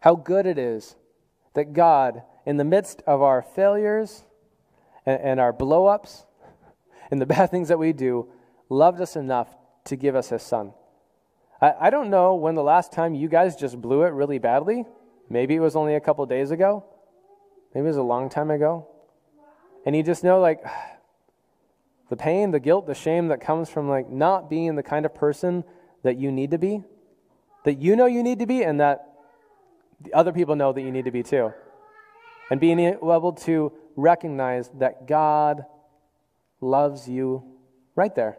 how 0.00 0.14
good 0.14 0.46
it 0.46 0.58
is 0.58 0.96
that 1.56 1.72
God, 1.72 2.22
in 2.44 2.58
the 2.58 2.64
midst 2.64 3.02
of 3.06 3.22
our 3.22 3.42
failures 3.42 4.24
and, 5.04 5.20
and 5.20 5.40
our 5.40 5.52
blow 5.52 5.86
ups 5.86 6.24
and 7.10 7.20
the 7.20 7.26
bad 7.26 7.50
things 7.50 7.68
that 7.68 7.78
we 7.78 7.92
do, 7.92 8.28
loved 8.68 9.00
us 9.00 9.16
enough 9.16 9.48
to 9.86 9.96
give 9.96 10.14
us 10.14 10.28
His 10.28 10.42
Son. 10.42 10.72
I, 11.60 11.74
I 11.80 11.90
don't 11.90 12.10
know 12.10 12.34
when 12.34 12.54
the 12.54 12.62
last 12.62 12.92
time 12.92 13.14
you 13.14 13.28
guys 13.28 13.56
just 13.56 13.80
blew 13.80 14.02
it 14.02 14.10
really 14.10 14.38
badly. 14.38 14.84
Maybe 15.28 15.54
it 15.56 15.60
was 15.60 15.74
only 15.74 15.94
a 15.94 16.00
couple 16.00 16.24
days 16.26 16.50
ago. 16.50 16.84
Maybe 17.76 17.84
it 17.84 17.88
was 17.88 17.98
a 17.98 18.02
long 18.02 18.30
time 18.30 18.50
ago. 18.50 18.88
And 19.84 19.94
you 19.94 20.02
just 20.02 20.24
know, 20.24 20.40
like, 20.40 20.64
the 22.08 22.16
pain, 22.16 22.50
the 22.50 22.58
guilt, 22.58 22.86
the 22.86 22.94
shame 22.94 23.28
that 23.28 23.42
comes 23.42 23.68
from, 23.68 23.86
like, 23.86 24.08
not 24.08 24.48
being 24.48 24.76
the 24.76 24.82
kind 24.82 25.04
of 25.04 25.14
person 25.14 25.62
that 26.02 26.16
you 26.16 26.32
need 26.32 26.52
to 26.52 26.58
be, 26.58 26.84
that 27.66 27.74
you 27.74 27.94
know 27.94 28.06
you 28.06 28.22
need 28.22 28.38
to 28.38 28.46
be, 28.46 28.62
and 28.62 28.80
that 28.80 29.06
the 30.00 30.14
other 30.14 30.32
people 30.32 30.56
know 30.56 30.72
that 30.72 30.80
you 30.80 30.90
need 30.90 31.04
to 31.04 31.10
be 31.10 31.22
too. 31.22 31.52
And 32.50 32.58
being 32.58 32.80
able 32.80 33.34
to 33.44 33.72
recognize 33.94 34.70
that 34.78 35.06
God 35.06 35.66
loves 36.62 37.06
you 37.06 37.44
right 37.94 38.14
there, 38.14 38.38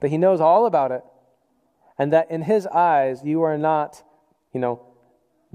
that 0.00 0.08
He 0.08 0.18
knows 0.18 0.40
all 0.40 0.66
about 0.66 0.90
it, 0.90 1.04
and 1.96 2.12
that 2.12 2.28
in 2.28 2.42
His 2.42 2.66
eyes, 2.66 3.22
you 3.22 3.42
are 3.42 3.56
not, 3.56 4.02
you 4.52 4.58
know, 4.58 4.84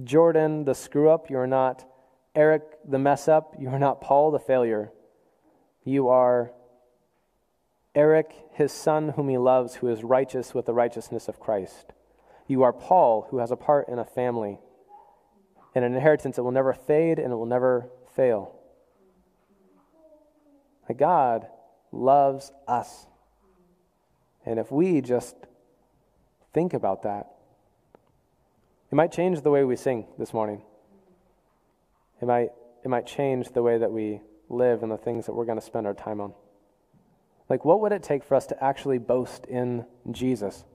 Jordan 0.05 0.63
the 0.63 0.73
screw 0.73 1.09
up, 1.09 1.29
you 1.29 1.37
are 1.37 1.45
not 1.45 1.83
Eric 2.35 2.63
the 2.87 2.99
mess 2.99 3.27
up, 3.27 3.55
you 3.59 3.69
are 3.69 3.79
not 3.79 4.01
Paul 4.01 4.31
the 4.31 4.39
failure. 4.39 4.91
You 5.83 6.09
are 6.09 6.51
Eric, 7.95 8.33
his 8.53 8.71
son, 8.71 9.09
whom 9.09 9.29
he 9.29 9.37
loves, 9.37 9.75
who 9.75 9.87
is 9.87 10.03
righteous 10.03 10.53
with 10.53 10.65
the 10.65 10.73
righteousness 10.73 11.27
of 11.27 11.39
Christ. 11.39 11.93
You 12.47 12.63
are 12.63 12.73
Paul, 12.73 13.27
who 13.29 13.37
has 13.39 13.51
a 13.51 13.55
part 13.55 13.89
in 13.89 13.99
a 13.99 14.05
family 14.05 14.59
and 15.75 15.83
an 15.83 15.93
inheritance 15.93 16.35
that 16.35 16.43
will 16.43 16.51
never 16.51 16.73
fade 16.73 17.19
and 17.19 17.31
it 17.31 17.35
will 17.35 17.45
never 17.45 17.89
fail. 18.15 18.55
God 20.97 21.47
loves 21.91 22.51
us. 22.67 23.05
And 24.45 24.59
if 24.59 24.71
we 24.71 25.01
just 25.01 25.35
think 26.53 26.73
about 26.73 27.03
that, 27.03 27.27
it 28.91 28.95
might 28.95 29.11
change 29.11 29.41
the 29.41 29.51
way 29.51 29.63
we 29.63 29.75
sing 29.75 30.07
this 30.17 30.33
morning. 30.33 30.63
It 32.21 32.25
might, 32.25 32.49
it 32.83 32.89
might 32.89 33.05
change 33.05 33.49
the 33.49 33.63
way 33.63 33.77
that 33.77 33.91
we 33.91 34.21
live 34.49 34.83
and 34.83 34.91
the 34.91 34.97
things 34.97 35.25
that 35.25 35.33
we're 35.33 35.45
going 35.45 35.59
to 35.59 35.65
spend 35.65 35.87
our 35.87 35.93
time 35.93 36.19
on. 36.19 36.33
Like, 37.49 37.65
what 37.65 37.81
would 37.81 37.91
it 37.91 38.03
take 38.03 38.23
for 38.23 38.35
us 38.35 38.45
to 38.47 38.63
actually 38.63 38.97
boast 38.97 39.45
in 39.45 39.85
Jesus? 40.11 40.65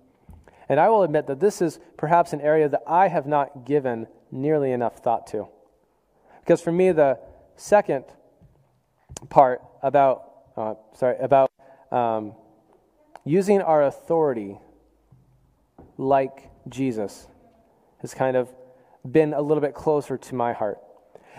And 0.69 0.81
I 0.81 0.89
will 0.89 1.03
admit 1.03 1.27
that 1.27 1.41
this 1.41 1.61
is 1.61 1.79
perhaps 1.97 2.33
an 2.33 2.41
area 2.41 2.69
that 2.69 2.83
I 2.87 3.09
have 3.09 3.27
not 3.27 3.65
given 3.65 4.07
nearly 4.31 4.73
enough 4.73 4.99
thought 4.99 5.27
to. 5.29 5.49
Because 6.41 6.61
for 6.61 6.73
me, 6.73 6.93
the 6.93 7.19
second 7.57 8.05
part 9.29 9.63
about, 9.83 10.33
uh, 10.57 10.75
sorry, 10.95 11.17
about 11.19 11.51
um, 11.93 12.35
using 13.25 13.63
our 13.63 13.85
authority 13.85 14.59
like 15.97 16.51
Jesus 16.69 17.29
has 17.99 18.15
kind 18.15 18.37
of 18.37 18.49
been 19.09 19.33
a 19.33 19.41
little 19.41 19.61
bit 19.61 19.75
closer 19.75 20.17
to 20.17 20.35
my 20.35 20.53
heart. 20.53 20.79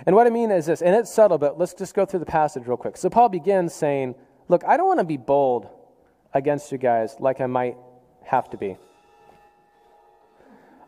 And 0.06 0.16
what 0.16 0.28
I 0.28 0.30
mean 0.30 0.52
is 0.52 0.66
this, 0.66 0.82
and 0.82 0.96
it's 0.96 1.14
subtle, 1.14 1.38
but 1.38 1.58
let's 1.58 1.74
just 1.74 1.94
go 1.94 2.06
through 2.06 2.20
the 2.20 2.26
passage 2.26 2.68
real 2.68 2.78
quick. 2.78 2.98
So 2.98 3.10
Paul 3.10 3.30
begins 3.30 3.74
saying, 3.74 4.16
Look, 4.48 4.64
I 4.64 4.78
don't 4.78 4.86
want 4.86 5.00
to 5.00 5.06
be 5.06 5.18
bold 5.18 5.68
against 6.34 6.72
you 6.72 6.78
guys 6.78 7.16
like 7.20 7.42
I 7.42 7.48
might 7.48 7.78
have 8.24 8.50
to 8.52 8.58
be. 8.58 8.78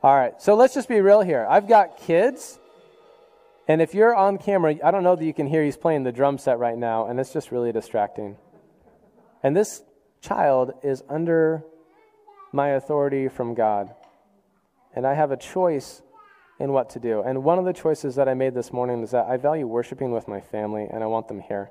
All 0.04 0.16
right, 0.16 0.40
so 0.40 0.54
let's 0.56 0.76
just 0.76 0.88
be 0.88 1.02
real 1.02 1.22
here. 1.22 1.48
I've 1.50 1.68
got 1.68 1.98
kids, 1.98 2.60
and 3.68 3.82
if 3.82 3.96
you're 3.96 4.16
on 4.16 4.38
camera, 4.38 4.76
I 4.84 4.92
don't 4.92 5.04
know 5.04 5.16
that 5.16 5.26
you 5.26 5.34
can 5.34 5.48
hear 5.48 5.64
he's 5.64 5.78
playing 5.78 6.04
the 6.04 6.12
drum 6.12 6.38
set 6.38 6.60
right 6.60 6.78
now, 6.78 7.08
and 7.08 7.20
it's 7.20 7.34
just 7.34 7.52
really 7.52 7.72
distracting. 7.72 8.38
And 9.42 9.56
this 9.56 9.82
child 10.22 10.74
is 10.84 11.04
under 11.10 11.64
my 12.52 12.70
authority 12.70 13.28
from 13.28 13.56
God, 13.56 13.94
and 14.96 15.06
I 15.08 15.16
have 15.16 15.32
a 15.32 15.38
choice 15.38 16.04
in 16.60 16.72
what 16.72 16.90
to 16.92 17.00
do. 17.00 17.22
And 17.22 17.44
one 17.44 17.60
of 17.60 17.66
the 17.66 17.74
choices 17.74 18.16
that 18.16 18.28
I 18.28 18.34
made 18.34 18.54
this 18.54 18.74
morning 18.74 19.04
is 19.04 19.12
that 19.12 19.28
I 19.28 19.38
value 19.38 19.68
worshiping 19.68 20.12
with 20.12 20.28
my 20.28 20.42
family, 20.42 20.88
and 20.92 21.04
I 21.04 21.08
want 21.08 21.28
them 21.28 21.40
here. 21.40 21.70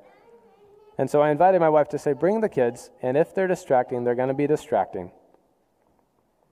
And 0.99 1.11
so 1.11 1.21
I 1.21 1.31
invited 1.31 1.61
my 1.61 1.69
wife 1.69 1.89
to 1.91 1.99
say, 1.99 2.13
Bring 2.13 2.41
the 2.41 2.49
kids, 2.49 2.91
and 3.03 3.17
if 3.17 3.35
they're 3.35 3.49
distracting, 3.49 4.05
they're 4.05 4.15
going 4.15 4.29
to 4.29 4.35
be 4.35 4.47
distracting. 4.47 5.11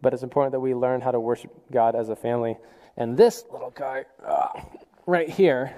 But 0.02 0.12
it's 0.12 0.22
important 0.22 0.52
that 0.52 0.60
we 0.60 0.74
learn 0.74 1.00
how 1.00 1.12
to 1.12 1.20
worship 1.20 1.50
God 1.72 1.94
as 1.94 2.10
a 2.10 2.16
family. 2.16 2.58
And 2.96 3.16
this 3.16 3.44
little 3.50 3.70
guy 3.70 4.04
uh, 4.24 4.48
right 5.06 5.28
here 5.28 5.74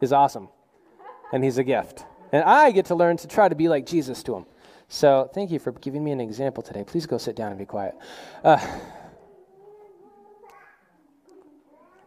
is 0.00 0.12
awesome. 0.12 0.48
And 1.32 1.44
he's 1.44 1.58
a 1.58 1.64
gift. 1.64 2.04
And 2.32 2.42
I 2.42 2.72
get 2.72 2.86
to 2.86 2.94
learn 2.94 3.16
to 3.18 3.28
try 3.28 3.48
to 3.48 3.54
be 3.54 3.68
like 3.68 3.86
Jesus 3.86 4.22
to 4.24 4.34
him. 4.34 4.46
So 4.88 5.30
thank 5.32 5.50
you 5.50 5.58
for 5.58 5.72
giving 5.72 6.02
me 6.02 6.10
an 6.10 6.20
example 6.20 6.62
today. 6.62 6.84
Please 6.84 7.06
go 7.06 7.18
sit 7.18 7.36
down 7.36 7.50
and 7.50 7.58
be 7.58 7.64
quiet. 7.64 7.94
Uh, 8.42 8.58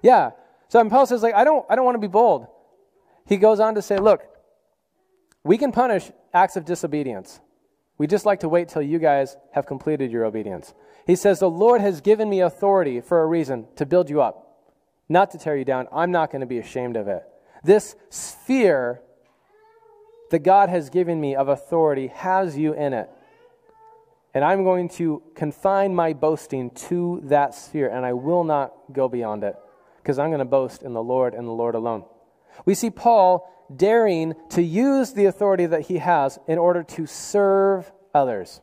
yeah. 0.08 0.32
So 0.70 0.90
Paul 0.90 1.06
says, 1.06 1.22
like, 1.22 1.36
I 1.36 1.44
don't, 1.44 1.66
I 1.70 1.76
don't 1.76 1.84
want 1.84 1.96
to 1.96 2.00
be 2.00 2.08
bold. 2.08 2.48
He 3.26 3.36
goes 3.36 3.60
on 3.60 3.76
to 3.76 3.82
say, 3.82 3.98
look, 3.98 4.24
we 5.44 5.58
can 5.58 5.74
punish 5.74 6.10
acts 6.34 6.56
of 6.56 6.64
disobedience. 6.64 7.42
We 7.98 8.08
just 8.08 8.26
like 8.26 8.40
to 8.40 8.48
wait 8.48 8.70
till 8.70 8.82
you 8.82 9.00
guys 9.00 9.36
have 9.52 9.66
completed 9.66 10.10
your 10.10 10.24
obedience. 10.24 10.74
He 11.06 11.18
says, 11.18 11.40
The 11.40 11.50
Lord 11.50 11.82
has 11.82 12.00
given 12.00 12.30
me 12.30 12.40
authority 12.42 13.02
for 13.02 13.22
a 13.22 13.26
reason 13.26 13.68
to 13.76 13.86
build 13.86 14.10
you 14.10 14.22
up, 14.22 14.72
not 15.10 15.32
to 15.32 15.38
tear 15.38 15.58
you 15.58 15.66
down. 15.66 15.88
I'm 15.92 16.12
not 16.12 16.32
going 16.32 16.42
to 16.42 16.48
be 16.48 16.60
ashamed 16.60 16.96
of 16.96 17.08
it. 17.08 17.24
This 17.64 17.96
sphere 18.10 19.02
that 20.32 20.40
God 20.40 20.70
has 20.70 20.90
given 20.90 21.20
me 21.20 21.36
of 21.36 21.50
authority 21.50 22.08
has 22.08 22.58
you 22.58 22.74
in 22.74 22.94
it. 22.94 23.10
And 24.34 24.46
I'm 24.46 24.64
going 24.64 24.90
to 24.90 25.24
confine 25.34 25.96
my 25.96 26.14
boasting 26.14 26.70
to 26.90 27.22
that 27.24 27.56
sphere, 27.56 27.90
and 27.90 28.06
I 28.06 28.14
will 28.14 28.44
not 28.44 28.74
go 28.94 29.10
beyond 29.10 29.44
it, 29.44 29.56
because 30.08 30.20
I'm 30.20 30.30
going 30.30 30.40
to 30.40 30.46
boast 30.46 30.84
in 30.84 30.94
the 30.94 31.04
Lord 31.04 31.34
and 31.34 31.46
the 31.46 31.52
Lord 31.52 31.76
alone. 31.76 32.06
We 32.64 32.76
see 32.76 32.90
Paul 32.90 33.54
daring 33.76 34.36
to 34.52 34.62
use 34.62 35.12
the 35.12 35.26
authority 35.26 35.66
that 35.66 35.88
he 35.88 35.98
has 35.98 36.40
in 36.48 36.58
order 36.58 36.82
to 36.82 37.06
serve 37.06 37.92
others. 38.16 38.62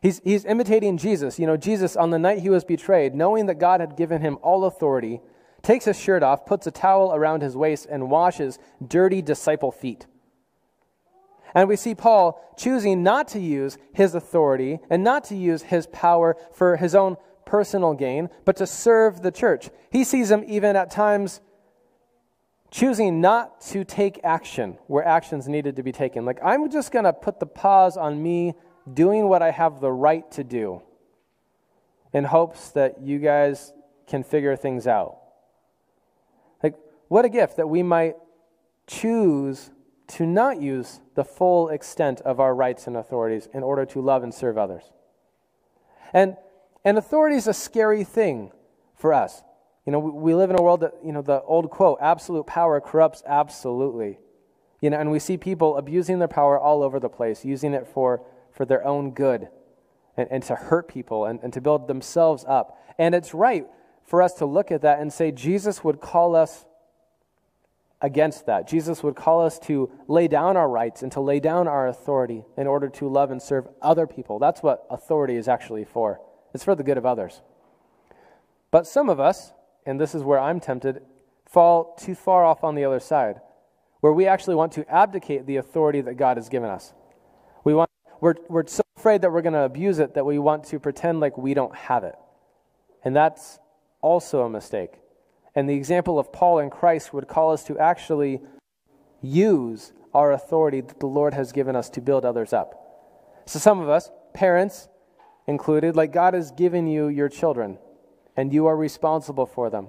He's, 0.00 0.20
he's 0.22 0.44
imitating 0.44 0.96
Jesus. 0.96 1.40
You 1.40 1.48
know, 1.48 1.56
Jesus, 1.56 1.96
on 1.96 2.10
the 2.10 2.20
night 2.20 2.38
he 2.38 2.50
was 2.50 2.62
betrayed, 2.62 3.16
knowing 3.16 3.46
that 3.46 3.56
God 3.56 3.80
had 3.80 3.96
given 3.96 4.22
him 4.22 4.38
all 4.42 4.64
authority, 4.64 5.20
takes 5.60 5.86
his 5.86 5.98
shirt 5.98 6.22
off, 6.22 6.46
puts 6.46 6.68
a 6.68 6.70
towel 6.70 7.12
around 7.12 7.42
his 7.42 7.56
waist, 7.56 7.88
and 7.90 8.08
washes 8.08 8.60
dirty 8.86 9.22
disciple 9.22 9.72
feet. 9.72 10.06
And 11.52 11.68
we 11.68 11.74
see 11.74 11.96
Paul 11.96 12.40
choosing 12.56 13.02
not 13.02 13.26
to 13.28 13.40
use 13.40 13.76
his 13.92 14.14
authority 14.14 14.78
and 14.88 15.02
not 15.02 15.24
to 15.24 15.36
use 15.36 15.62
his 15.62 15.88
power 15.88 16.36
for 16.52 16.76
his 16.76 16.94
own 16.94 17.16
personal 17.44 17.94
gain, 17.94 18.28
but 18.44 18.56
to 18.56 18.66
serve 18.66 19.22
the 19.22 19.30
church. 19.30 19.70
He 19.90 20.04
sees 20.04 20.30
him 20.30 20.44
even 20.46 20.76
at 20.76 20.90
times 20.90 21.40
choosing 22.70 23.20
not 23.20 23.60
to 23.60 23.84
take 23.84 24.18
action 24.24 24.78
where 24.86 25.04
actions 25.06 25.46
needed 25.46 25.76
to 25.76 25.82
be 25.82 25.92
taken. 25.92 26.24
Like, 26.24 26.38
I'm 26.42 26.70
just 26.70 26.90
going 26.90 27.04
to 27.04 27.12
put 27.12 27.38
the 27.38 27.46
pause 27.46 27.96
on 27.96 28.22
me 28.22 28.54
doing 28.92 29.28
what 29.28 29.42
I 29.42 29.50
have 29.50 29.80
the 29.80 29.92
right 29.92 30.28
to 30.32 30.42
do 30.42 30.82
in 32.12 32.24
hopes 32.24 32.70
that 32.70 33.00
you 33.02 33.18
guys 33.18 33.72
can 34.06 34.22
figure 34.24 34.56
things 34.56 34.86
out. 34.86 35.18
Like, 36.62 36.74
what 37.08 37.24
a 37.24 37.28
gift 37.28 37.58
that 37.58 37.68
we 37.68 37.82
might 37.82 38.16
choose 38.86 39.70
to 40.08 40.26
not 40.26 40.60
use 40.60 41.00
the 41.14 41.24
full 41.24 41.68
extent 41.68 42.20
of 42.22 42.40
our 42.40 42.54
rights 42.54 42.86
and 42.86 42.96
authorities 42.96 43.48
in 43.54 43.62
order 43.62 43.84
to 43.86 44.00
love 44.00 44.22
and 44.22 44.32
serve 44.34 44.58
others. 44.58 44.84
And, 46.12 46.36
and 46.84 46.98
authority 46.98 47.36
is 47.36 47.46
a 47.46 47.54
scary 47.54 48.04
thing 48.04 48.52
for 48.94 49.12
us. 49.12 49.42
You 49.86 49.92
know, 49.92 49.98
we, 49.98 50.34
live 50.34 50.50
in 50.50 50.58
a 50.58 50.62
world 50.62 50.80
that, 50.80 50.94
you 51.04 51.12
know, 51.12 51.22
the 51.22 51.42
old 51.42 51.70
quote, 51.70 51.98
absolute 52.00 52.46
power 52.46 52.80
corrupts 52.80 53.22
absolutely. 53.26 54.18
You 54.80 54.90
know, 54.90 54.98
and 54.98 55.10
we 55.10 55.18
see 55.18 55.36
people 55.36 55.76
abusing 55.76 56.18
their 56.18 56.28
power 56.28 56.58
all 56.58 56.82
over 56.82 57.00
the 57.00 57.08
place, 57.08 57.44
using 57.44 57.74
it 57.74 57.88
for, 57.88 58.24
for 58.52 58.64
their 58.64 58.84
own 58.86 59.10
good 59.10 59.48
and, 60.16 60.28
and 60.30 60.42
to 60.44 60.54
hurt 60.54 60.88
people 60.88 61.24
and, 61.24 61.40
and 61.42 61.52
to 61.52 61.60
build 61.60 61.88
themselves 61.88 62.44
up. 62.46 62.78
And 62.98 63.14
it's 63.14 63.34
right 63.34 63.66
for 64.04 64.22
us 64.22 64.34
to 64.34 64.46
look 64.46 64.70
at 64.70 64.82
that 64.82 65.00
and 65.00 65.12
say 65.12 65.32
Jesus 65.32 65.82
would 65.82 66.00
call 66.00 66.36
us 66.36 66.64
against 68.00 68.46
that. 68.46 68.68
Jesus 68.68 69.02
would 69.02 69.14
call 69.14 69.44
us 69.44 69.58
to 69.60 69.90
lay 70.08 70.28
down 70.28 70.56
our 70.56 70.68
rights 70.68 71.02
and 71.02 71.12
to 71.12 71.20
lay 71.20 71.40
down 71.40 71.68
our 71.68 71.86
authority 71.86 72.44
in 72.56 72.66
order 72.66 72.88
to 72.88 73.08
love 73.08 73.30
and 73.30 73.40
serve 73.40 73.68
other 73.80 74.06
people. 74.06 74.38
That's 74.38 74.62
what 74.62 74.84
authority 74.90 75.36
is 75.36 75.48
actually 75.48 75.84
for, 75.84 76.20
it's 76.54 76.64
for 76.64 76.74
the 76.74 76.82
good 76.82 76.98
of 76.98 77.06
others. 77.06 77.40
But 78.70 78.86
some 78.86 79.08
of 79.08 79.20
us, 79.20 79.52
and 79.86 80.00
this 80.00 80.14
is 80.14 80.22
where 80.22 80.38
I'm 80.38 80.60
tempted, 80.60 81.02
fall 81.46 81.94
too 81.94 82.14
far 82.14 82.44
off 82.44 82.64
on 82.64 82.74
the 82.74 82.84
other 82.84 83.00
side, 83.00 83.40
where 84.00 84.12
we 84.12 84.26
actually 84.26 84.54
want 84.54 84.72
to 84.72 84.88
abdicate 84.92 85.46
the 85.46 85.56
authority 85.56 86.00
that 86.00 86.14
God 86.14 86.36
has 86.36 86.48
given 86.48 86.70
us. 86.70 86.94
We 87.64 87.74
want, 87.74 87.90
we're, 88.20 88.34
we're 88.48 88.66
so 88.66 88.82
afraid 88.96 89.22
that 89.22 89.32
we're 89.32 89.42
going 89.42 89.52
to 89.52 89.60
abuse 89.60 89.98
it 89.98 90.14
that 90.14 90.24
we 90.24 90.38
want 90.38 90.64
to 90.64 90.80
pretend 90.80 91.20
like 91.20 91.36
we 91.36 91.54
don't 91.54 91.74
have 91.74 92.04
it. 92.04 92.14
And 93.04 93.14
that's 93.14 93.58
also 94.00 94.42
a 94.42 94.50
mistake. 94.50 94.94
And 95.54 95.68
the 95.68 95.74
example 95.74 96.18
of 96.18 96.32
Paul 96.32 96.58
and 96.58 96.70
Christ 96.70 97.12
would 97.12 97.28
call 97.28 97.52
us 97.52 97.64
to 97.64 97.78
actually 97.78 98.40
use 99.20 99.92
our 100.14 100.32
authority 100.32 100.80
that 100.80 101.00
the 101.00 101.06
Lord 101.06 101.34
has 101.34 101.52
given 101.52 101.76
us 101.76 101.90
to 101.90 102.00
build 102.00 102.24
others 102.24 102.52
up. 102.52 102.78
So, 103.46 103.58
some 103.58 103.80
of 103.80 103.88
us, 103.88 104.10
parents 104.34 104.88
included, 105.46 105.96
like 105.96 106.12
God 106.12 106.34
has 106.34 106.50
given 106.50 106.86
you 106.86 107.08
your 107.08 107.28
children, 107.28 107.78
and 108.36 108.52
you 108.52 108.66
are 108.66 108.76
responsible 108.76 109.46
for 109.46 109.70
them. 109.70 109.88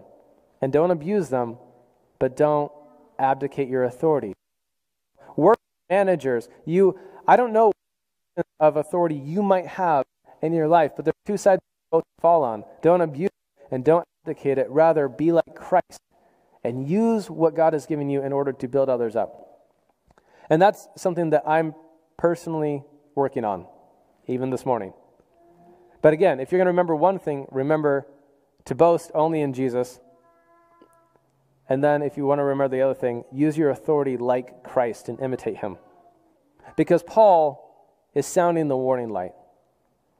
And 0.61 0.71
don't 0.71 0.91
abuse 0.91 1.29
them, 1.29 1.57
but 2.19 2.35
don't 2.37 2.71
abdicate 3.19 3.69
your 3.69 3.83
authority. 3.83 4.33
Work 5.35 5.57
managers, 5.89 6.49
you, 6.65 6.97
I 7.27 7.35
don't 7.35 7.53
know 7.53 7.71
of 8.59 8.77
authority 8.77 9.15
you 9.15 9.43
might 9.43 9.67
have 9.67 10.05
in 10.41 10.53
your 10.53 10.67
life, 10.67 10.93
but 10.95 11.05
there 11.05 11.11
are 11.11 11.27
two 11.27 11.37
sides 11.37 11.61
both 11.91 12.03
fall 12.21 12.43
on. 12.43 12.63
Don't 12.81 13.01
abuse 13.01 13.29
and 13.71 13.83
don't 13.83 14.05
abdicate 14.25 14.57
it. 14.57 14.69
Rather, 14.69 15.07
be 15.07 15.31
like 15.31 15.55
Christ 15.55 15.99
and 16.63 16.87
use 16.87 17.29
what 17.29 17.55
God 17.55 17.73
has 17.73 17.85
given 17.85 18.09
you 18.09 18.23
in 18.23 18.33
order 18.33 18.53
to 18.53 18.67
build 18.67 18.89
others 18.89 19.15
up. 19.15 19.69
And 20.49 20.61
that's 20.61 20.87
something 20.95 21.31
that 21.31 21.43
I'm 21.47 21.75
personally 22.17 22.83
working 23.15 23.43
on, 23.45 23.67
even 24.27 24.49
this 24.49 24.65
morning. 24.65 24.93
But 26.03 26.11
again, 26.11 26.41
if 26.41 26.51
you're 26.51 26.59
going 26.59 26.65
to 26.65 26.71
remember 26.71 26.95
one 26.95 27.17
thing, 27.17 27.47
remember 27.49 28.05
to 28.65 28.75
boast 28.75 29.09
only 29.15 29.39
in 29.39 29.53
Jesus. 29.53 30.01
And 31.69 31.81
then, 31.81 32.01
if 32.01 32.17
you 32.17 32.25
want 32.25 32.39
to 32.39 32.43
remember 32.43 32.75
the 32.75 32.81
other 32.81 32.93
thing, 32.93 33.23
use 33.31 33.57
your 33.57 33.69
authority 33.69 34.17
like 34.17 34.65
Christ 34.65 35.07
and 35.07 35.17
imitate 35.21 35.57
him. 35.57 35.77
Because 36.75 37.01
Paul 37.03 37.87
is 38.13 38.27
sounding 38.27 38.67
the 38.67 38.75
warning 38.75 39.09
light. 39.09 39.31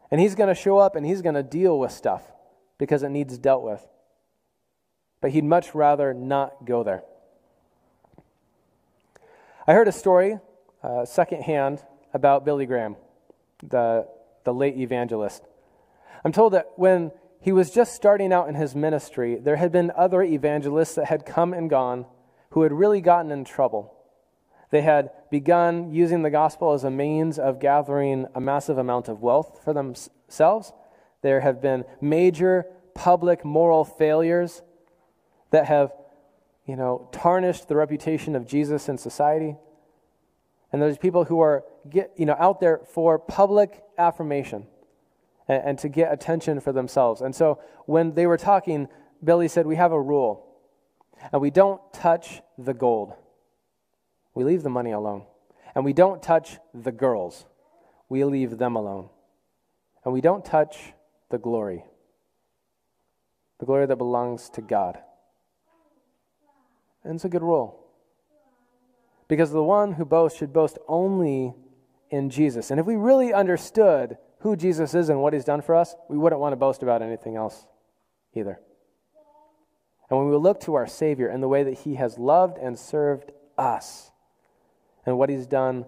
And 0.10 0.22
he's 0.22 0.36
going 0.36 0.48
to 0.48 0.56
show 0.56 0.78
up 0.78 0.96
and 0.96 1.06
he's 1.06 1.22
going 1.22 1.36
to 1.36 1.44
deal 1.44 1.78
with 1.78 1.92
stuff 1.92 2.32
because 2.78 3.04
it 3.04 3.10
needs 3.10 3.38
dealt 3.38 3.64
with. 3.64 3.86
But 5.20 5.32
he'd 5.32 5.44
much 5.44 5.76
rather 5.76 6.14
not 6.14 6.66
go 6.66 6.84
there. 6.84 7.04
I 9.68 9.74
heard 9.74 9.90
a 9.90 9.94
story, 9.94 10.40
uh, 10.82 11.04
secondhand, 11.04 11.84
about 12.14 12.46
Billy 12.46 12.66
Graham, 12.66 12.96
the, 13.62 14.08
the 14.46 14.54
late 14.54 14.78
evangelist. 14.78 15.44
I'm 16.24 16.32
told 16.32 16.54
that 16.54 16.72
when 16.76 17.12
he 17.42 17.52
was 17.52 17.72
just 17.72 17.94
starting 17.94 18.32
out 18.32 18.48
in 18.48 18.56
his 18.56 18.74
ministry, 18.74 19.38
there 19.38 19.58
had 19.58 19.72
been 19.72 19.92
other 19.96 20.24
evangelists 20.24 20.96
that 20.96 21.08
had 21.08 21.26
come 21.26 21.54
and 21.54 21.70
gone 21.70 22.06
who 22.52 22.62
had 22.62 22.72
really 22.72 23.02
gotten 23.02 23.32
in 23.32 23.44
trouble. 23.44 23.94
They 24.72 24.82
had 24.82 25.12
begun 25.30 25.92
using 25.92 26.22
the 26.22 26.30
gospel 26.30 26.74
as 26.74 26.84
a 26.84 26.90
means 26.90 27.38
of 27.38 27.60
gathering 27.60 28.28
a 28.34 28.40
massive 28.40 28.78
amount 28.78 29.10
of 29.10 29.22
wealth 29.22 29.60
for 29.64 29.74
themselves. 29.74 30.72
There 31.22 31.42
have 31.42 31.62
been 31.62 31.84
major 32.00 32.66
public 32.96 33.44
moral 33.44 33.84
failures 33.84 34.62
that 35.52 35.66
have, 35.66 35.92
you 36.66 36.76
know, 36.76 37.10
tarnished 37.12 37.68
the 37.68 37.76
reputation 37.76 38.36
of 38.36 38.48
Jesus 38.48 38.88
in 38.88 38.98
society. 38.98 39.56
And 40.72 40.82
there's 40.82 40.98
people 40.98 41.26
who 41.26 41.40
are 41.42 41.66
get, 41.90 42.12
you 42.16 42.26
know, 42.26 42.36
out 42.40 42.60
there 42.60 42.82
for 42.94 43.20
public 43.20 43.84
affirmation 43.98 44.68
and, 45.54 45.70
and 45.70 45.80
to 45.80 45.90
get 45.90 46.12
attention 46.12 46.60
for 46.60 46.72
themselves. 46.72 47.22
And 47.22 47.36
so 47.36 47.60
when 47.86 48.14
they 48.14 48.28
were 48.28 48.38
talking, 48.38 48.88
Billy 49.24 49.48
said, 49.48 49.66
We 49.66 49.76
have 49.76 49.92
a 49.92 50.02
rule, 50.02 50.46
and 51.32 51.42
we 51.42 51.52
don't 51.52 51.82
touch 51.94 52.42
the 52.58 52.74
gold. 52.74 53.14
We 54.34 54.44
leave 54.44 54.64
the 54.64 54.70
money 54.70 54.92
alone. 54.92 55.26
And 55.76 55.86
we 55.86 55.94
don't 55.94 56.22
touch 56.22 56.60
the 56.74 56.92
girls. 56.92 57.46
We 58.10 58.24
leave 58.26 58.58
them 58.58 58.76
alone. 58.76 59.10
And 60.04 60.14
we 60.14 60.22
don't 60.22 60.44
touch 60.44 60.94
the 61.30 61.38
glory. 61.38 61.84
The 63.60 63.66
glory 63.66 63.86
that 63.86 63.96
belongs 63.96 64.50
to 64.52 64.62
God. 64.62 65.00
And 67.04 67.16
it's 67.16 67.26
a 67.26 67.30
good 67.30 67.42
rule. 67.42 67.80
Because 69.28 69.52
the 69.52 69.64
one 69.64 69.94
who 69.94 70.06
boasts 70.06 70.38
should 70.38 70.54
boast 70.54 70.78
only 70.88 71.54
in 72.10 72.30
Jesus. 72.30 72.70
And 72.70 72.80
if 72.80 72.86
we 72.86 72.96
really 72.96 73.34
understood 73.34 74.18
who 74.44 74.56
Jesus 74.56 74.94
is 74.94 75.10
and 75.10 75.22
what 75.22 75.34
he's 75.34 75.46
done 75.46 75.62
for 75.62 75.76
us, 75.76 75.96
we 76.10 76.18
wouldn't 76.18 76.40
want 76.40 76.54
to 76.54 76.58
boast 76.58 76.84
about 76.84 77.02
anything 77.02 77.36
else 77.36 77.66
either. 78.34 78.60
And 80.10 80.20
when 80.20 80.30
we 80.30 80.36
look 80.38 80.60
to 80.62 80.76
our 80.76 80.88
Savior 80.88 81.28
and 81.28 81.42
the 81.42 81.48
way 81.48 81.64
that 81.64 81.80
he 81.80 81.96
has 81.96 82.18
loved 82.18 82.58
and 82.58 82.78
served 82.78 83.32
us, 83.58 84.12
and 85.06 85.18
what 85.18 85.30
he's 85.30 85.48
done 85.48 85.86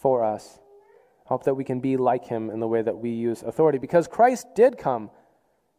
for 0.00 0.24
us. 0.24 0.58
I 1.24 1.28
hope 1.28 1.44
that 1.44 1.54
we 1.54 1.64
can 1.64 1.80
be 1.80 1.96
like 1.96 2.26
him 2.26 2.50
in 2.50 2.60
the 2.60 2.68
way 2.68 2.82
that 2.82 2.98
we 2.98 3.10
use 3.10 3.42
authority 3.42 3.78
because 3.78 4.08
Christ 4.08 4.46
did 4.54 4.78
come 4.78 5.10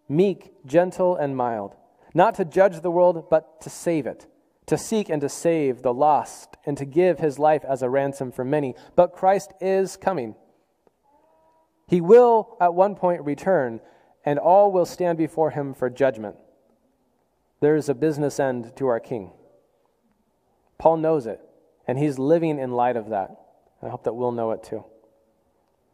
meek, 0.07 0.53
gentle, 0.65 1.15
and 1.15 1.35
mild, 1.35 1.75
not 2.13 2.35
to 2.35 2.45
judge 2.45 2.81
the 2.81 2.91
world, 2.91 3.29
but 3.29 3.61
to 3.61 3.69
save 3.69 4.07
it, 4.07 4.27
to 4.65 4.77
seek 4.77 5.09
and 5.09 5.21
to 5.21 5.29
save 5.29 5.81
the 5.81 5.93
lost, 5.93 6.57
and 6.65 6.77
to 6.77 6.85
give 6.85 7.19
his 7.19 7.37
life 7.39 7.63
as 7.67 7.81
a 7.81 7.89
ransom 7.89 8.31
for 8.31 8.43
many. 8.43 8.75
But 8.95 9.13
Christ 9.13 9.53
is 9.61 9.97
coming. 9.97 10.35
He 11.89 12.01
will 12.01 12.55
at 12.61 12.75
one 12.75 12.93
point 12.93 13.23
return, 13.23 13.81
and 14.23 14.37
all 14.37 14.71
will 14.71 14.85
stand 14.85 15.17
before 15.17 15.49
him 15.49 15.73
for 15.73 15.89
judgment. 15.89 16.35
There 17.61 17.75
is 17.75 17.89
a 17.89 17.95
business 17.95 18.39
end 18.39 18.75
to 18.75 18.87
our 18.87 18.99
King. 18.99 19.31
Paul 20.77 20.97
knows 20.97 21.25
it. 21.25 21.41
And 21.87 21.97
he's 21.97 22.19
living 22.19 22.59
in 22.59 22.73
light 22.73 22.95
of 22.95 23.09
that. 23.09 23.31
I 23.81 23.89
hope 23.89 24.03
that 24.03 24.13
we'll 24.13 24.31
know 24.31 24.51
it 24.51 24.63
too. 24.63 24.85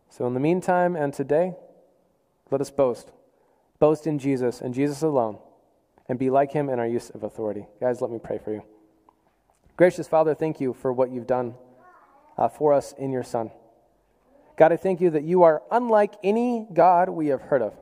So, 0.09 0.27
in 0.27 0.33
the 0.33 0.41
meantime 0.41 0.97
and 0.97 1.13
today, 1.13 1.53
let 2.51 2.59
us 2.59 2.69
boast. 2.69 3.13
Boast 3.79 4.05
in 4.05 4.19
Jesus 4.19 4.59
and 4.59 4.73
Jesus 4.73 5.01
alone, 5.01 5.37
and 6.09 6.19
be 6.19 6.29
like 6.29 6.51
him 6.51 6.67
in 6.67 6.79
our 6.79 6.87
use 6.87 7.09
of 7.11 7.23
authority. 7.23 7.67
Guys, 7.79 8.01
let 8.01 8.11
me 8.11 8.19
pray 8.19 8.37
for 8.37 8.51
you. 8.51 8.63
Gracious 9.77 10.09
Father, 10.09 10.35
thank 10.35 10.59
you 10.59 10.73
for 10.73 10.91
what 10.91 11.11
you've 11.11 11.27
done 11.27 11.55
uh, 12.37 12.49
for 12.49 12.73
us 12.73 12.93
in 12.97 13.13
your 13.13 13.23
Son. 13.23 13.51
God, 14.57 14.71
I 14.71 14.77
thank 14.77 15.01
you 15.01 15.09
that 15.11 15.23
you 15.23 15.43
are 15.43 15.61
unlike 15.69 16.13
any 16.23 16.67
God 16.73 17.09
we 17.09 17.27
have 17.27 17.41
heard 17.41 17.61
of. 17.61 17.73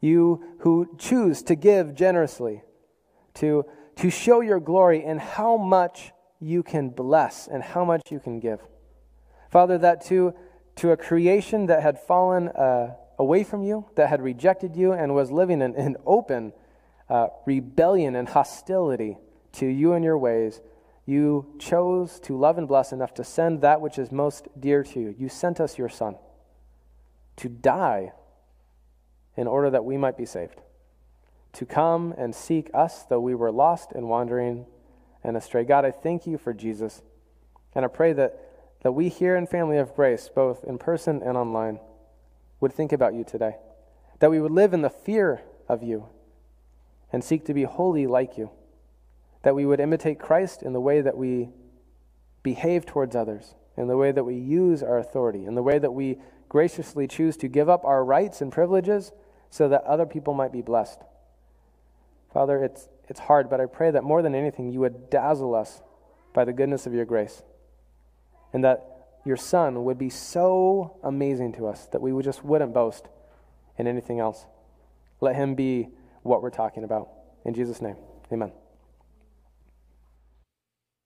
You 0.00 0.44
who 0.60 0.94
choose 0.98 1.42
to 1.44 1.54
give 1.54 1.94
generously, 1.94 2.62
to, 3.34 3.64
to 3.96 4.10
show 4.10 4.40
your 4.40 4.60
glory 4.60 5.04
in 5.04 5.18
how 5.18 5.56
much 5.56 6.12
you 6.38 6.62
can 6.62 6.90
bless 6.90 7.48
and 7.48 7.62
how 7.62 7.84
much 7.84 8.02
you 8.10 8.20
can 8.20 8.40
give. 8.40 8.60
Father, 9.50 9.78
that 9.78 10.04
to, 10.06 10.34
to 10.76 10.90
a 10.90 10.96
creation 10.96 11.66
that 11.66 11.82
had 11.82 11.98
fallen 11.98 12.48
uh, 12.48 12.94
away 13.18 13.42
from 13.42 13.62
you, 13.62 13.86
that 13.96 14.10
had 14.10 14.20
rejected 14.20 14.76
you, 14.76 14.92
and 14.92 15.14
was 15.14 15.30
living 15.30 15.62
in, 15.62 15.74
in 15.74 15.96
open 16.04 16.52
uh, 17.08 17.28
rebellion 17.46 18.14
and 18.16 18.28
hostility 18.28 19.16
to 19.52 19.66
you 19.66 19.94
and 19.94 20.04
your 20.04 20.18
ways, 20.18 20.60
you 21.06 21.54
chose 21.60 22.18
to 22.20 22.36
love 22.36 22.58
and 22.58 22.66
bless 22.66 22.92
enough 22.92 23.14
to 23.14 23.24
send 23.24 23.60
that 23.60 23.80
which 23.80 23.96
is 23.96 24.10
most 24.10 24.48
dear 24.58 24.82
to 24.82 25.00
you. 25.00 25.14
You 25.16 25.28
sent 25.28 25.60
us 25.60 25.78
your 25.78 25.88
Son 25.88 26.16
to 27.36 27.48
die 27.48 28.12
in 29.36 29.46
order 29.46 29.70
that 29.70 29.84
we 29.84 29.96
might 29.96 30.16
be 30.16 30.26
saved, 30.26 30.60
to 31.52 31.64
come 31.64 32.12
and 32.18 32.34
seek 32.34 32.70
us, 32.74 33.04
though 33.04 33.20
we 33.20 33.34
were 33.34 33.52
lost 33.52 33.92
and 33.92 34.08
wandering 34.08 34.66
and 35.22 35.36
astray. 35.36 35.64
God, 35.64 35.84
I 35.84 35.90
thank 35.90 36.26
you 36.26 36.38
for 36.38 36.52
Jesus. 36.52 37.02
And 37.74 37.84
I 37.84 37.88
pray 37.88 38.12
that, 38.14 38.40
that 38.82 38.92
we 38.92 39.08
here 39.08 39.36
in 39.36 39.46
Family 39.46 39.76
of 39.76 39.94
Grace, 39.94 40.30
both 40.34 40.64
in 40.64 40.78
person 40.78 41.22
and 41.22 41.36
online, 41.36 41.78
would 42.60 42.72
think 42.72 42.92
about 42.92 43.14
you 43.14 43.22
today. 43.22 43.56
That 44.20 44.30
we 44.30 44.40
would 44.40 44.52
live 44.52 44.72
in 44.72 44.80
the 44.80 44.90
fear 44.90 45.42
of 45.68 45.82
you 45.82 46.08
and 47.12 47.22
seek 47.22 47.44
to 47.44 47.54
be 47.54 47.64
holy 47.64 48.06
like 48.06 48.38
you. 48.38 48.50
That 49.46 49.54
we 49.54 49.64
would 49.64 49.78
imitate 49.78 50.18
Christ 50.18 50.64
in 50.64 50.72
the 50.72 50.80
way 50.80 51.00
that 51.00 51.16
we 51.16 51.50
behave 52.42 52.84
towards 52.84 53.14
others, 53.14 53.54
in 53.76 53.86
the 53.86 53.96
way 53.96 54.10
that 54.10 54.24
we 54.24 54.34
use 54.34 54.82
our 54.82 54.98
authority, 54.98 55.46
in 55.46 55.54
the 55.54 55.62
way 55.62 55.78
that 55.78 55.92
we 55.92 56.18
graciously 56.48 57.06
choose 57.06 57.36
to 57.36 57.46
give 57.46 57.68
up 57.68 57.84
our 57.84 58.04
rights 58.04 58.40
and 58.40 58.50
privileges 58.50 59.12
so 59.50 59.68
that 59.68 59.84
other 59.84 60.04
people 60.04 60.34
might 60.34 60.50
be 60.50 60.62
blessed. 60.62 60.98
Father, 62.32 62.64
it's, 62.64 62.88
it's 63.08 63.20
hard, 63.20 63.48
but 63.48 63.60
I 63.60 63.66
pray 63.66 63.92
that 63.92 64.02
more 64.02 64.20
than 64.20 64.34
anything, 64.34 64.72
you 64.72 64.80
would 64.80 65.10
dazzle 65.10 65.54
us 65.54 65.80
by 66.34 66.44
the 66.44 66.52
goodness 66.52 66.84
of 66.88 66.92
your 66.92 67.04
grace. 67.04 67.44
And 68.52 68.64
that 68.64 68.84
your 69.24 69.36
Son 69.36 69.84
would 69.84 69.96
be 69.96 70.10
so 70.10 70.98
amazing 71.04 71.52
to 71.52 71.68
us 71.68 71.86
that 71.92 72.02
we 72.02 72.12
would 72.12 72.24
just 72.24 72.44
wouldn't 72.44 72.74
boast 72.74 73.06
in 73.78 73.86
anything 73.86 74.18
else. 74.18 74.44
Let 75.20 75.36
him 75.36 75.54
be 75.54 75.90
what 76.24 76.42
we're 76.42 76.50
talking 76.50 76.82
about. 76.82 77.10
In 77.44 77.54
Jesus' 77.54 77.80
name, 77.80 77.94
amen. 78.32 78.50